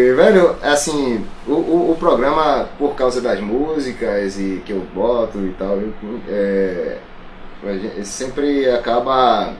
[0.02, 5.38] crer, velho, assim, o, o, o programa, por causa das músicas e que eu boto
[5.40, 5.94] e tal, eu,
[6.28, 6.98] é,
[7.64, 9.54] a gente sempre acaba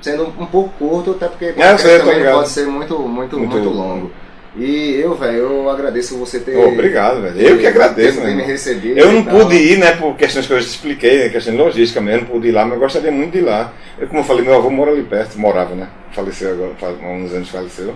[0.00, 3.68] sendo um pouco curto, até porque sei, tô também pode ser muito, muito, muito, Muito
[3.68, 4.10] longo.
[4.54, 6.56] E eu, velho, eu agradeço você ter.
[6.56, 7.40] Ô, obrigado, velho.
[7.40, 8.98] Eu que agradeço, né, me recebido.
[8.98, 12.26] Eu não pude ir, né, por questões que eu expliquei, questão de logística mesmo, não
[12.28, 13.72] pude ir lá, mas eu gostaria muito de ir lá.
[13.98, 15.88] Eu, como eu falei, meu avô mora ali perto, morava, né?
[16.12, 17.94] Faleceu agora, faz uns anos faleceu.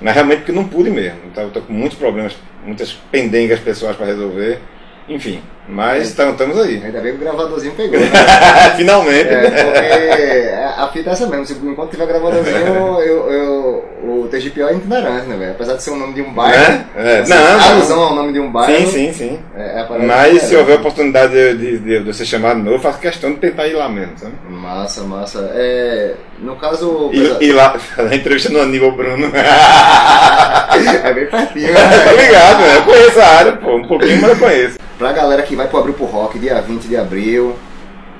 [0.00, 1.18] Mas realmente porque não pude mesmo.
[1.30, 2.34] Então, eu tô com muitos problemas,
[2.64, 4.60] muitas pendengas pessoais para resolver.
[5.08, 6.82] Enfim, mas então, estamos aí.
[6.84, 7.98] Ainda bem que o gravadorzinho pegou.
[7.98, 8.06] Né?
[8.76, 9.28] Finalmente.
[9.28, 11.46] É, porque a, fita é essa mesmo.
[11.46, 15.52] Se, enquanto tiver gravando eu, eu, eu, o TGPO é itinerante, né, velho?
[15.52, 16.84] Apesar de ser o nome de um bairro.
[16.96, 17.16] É?
[17.16, 17.18] É.
[17.20, 18.86] assim, Não, alusão ao nome de um bairro.
[18.86, 19.38] Sim, sim, sim.
[19.56, 20.56] É, é Mas se itinerante.
[20.56, 23.74] houver oportunidade de, de, de, de ser chamado novo, eu faço questão de tentar ir
[23.74, 24.34] lá mesmo, sabe?
[24.48, 25.50] Massa, massa.
[25.54, 27.10] É, no caso.
[27.12, 29.26] E, e lá, a entrevista no Aníbal Bruno.
[29.34, 32.12] é bem pertinho, tá né?
[32.26, 32.76] ligado, né?
[32.76, 34.78] Eu conheço a área, pô, um pouquinho, mas eu conheço.
[34.98, 37.56] Pra galera que vai pro Abril pro Rock, dia 20 de abril,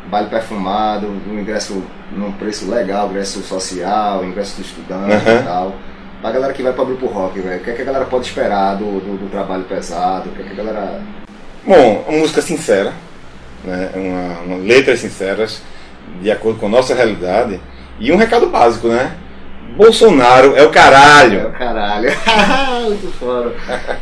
[0.06, 5.36] baile perfumado, um ingresso num preço legal, ingresso social, ingresso do estudante Uhum.
[5.40, 5.74] e tal.
[6.20, 8.04] Pra galera que vai pro Abril pro Rock, velho, o que, é que a galera
[8.04, 10.30] pode esperar do, do, do trabalho pesado?
[10.30, 11.00] O que, é que a galera.
[11.64, 12.92] Bom, uma música sincera,
[13.64, 13.90] né?
[13.94, 15.60] uma, uma- letras sinceras,
[16.22, 17.60] de acordo com a nossa realidade,
[17.98, 19.12] e um recado básico, né?
[19.76, 21.48] Bolsonaro é o É caralho.
[21.48, 22.10] o caralho.
[22.88, 23.54] Muito foda.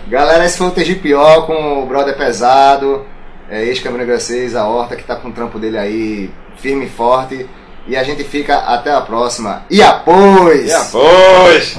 [0.09, 3.05] Galera, esse foi o TGPO com o Brother Pesado,
[3.51, 6.89] é, ex-câmera Negra 6, a Horta, que tá com o trampo dele aí firme e
[6.89, 7.47] forte.
[7.89, 9.65] E a gente fica até a próxima.
[9.71, 10.67] E após!
[10.69, 11.77] E após!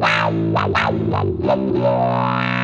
[0.00, 2.60] 呀呀呀呀呀呀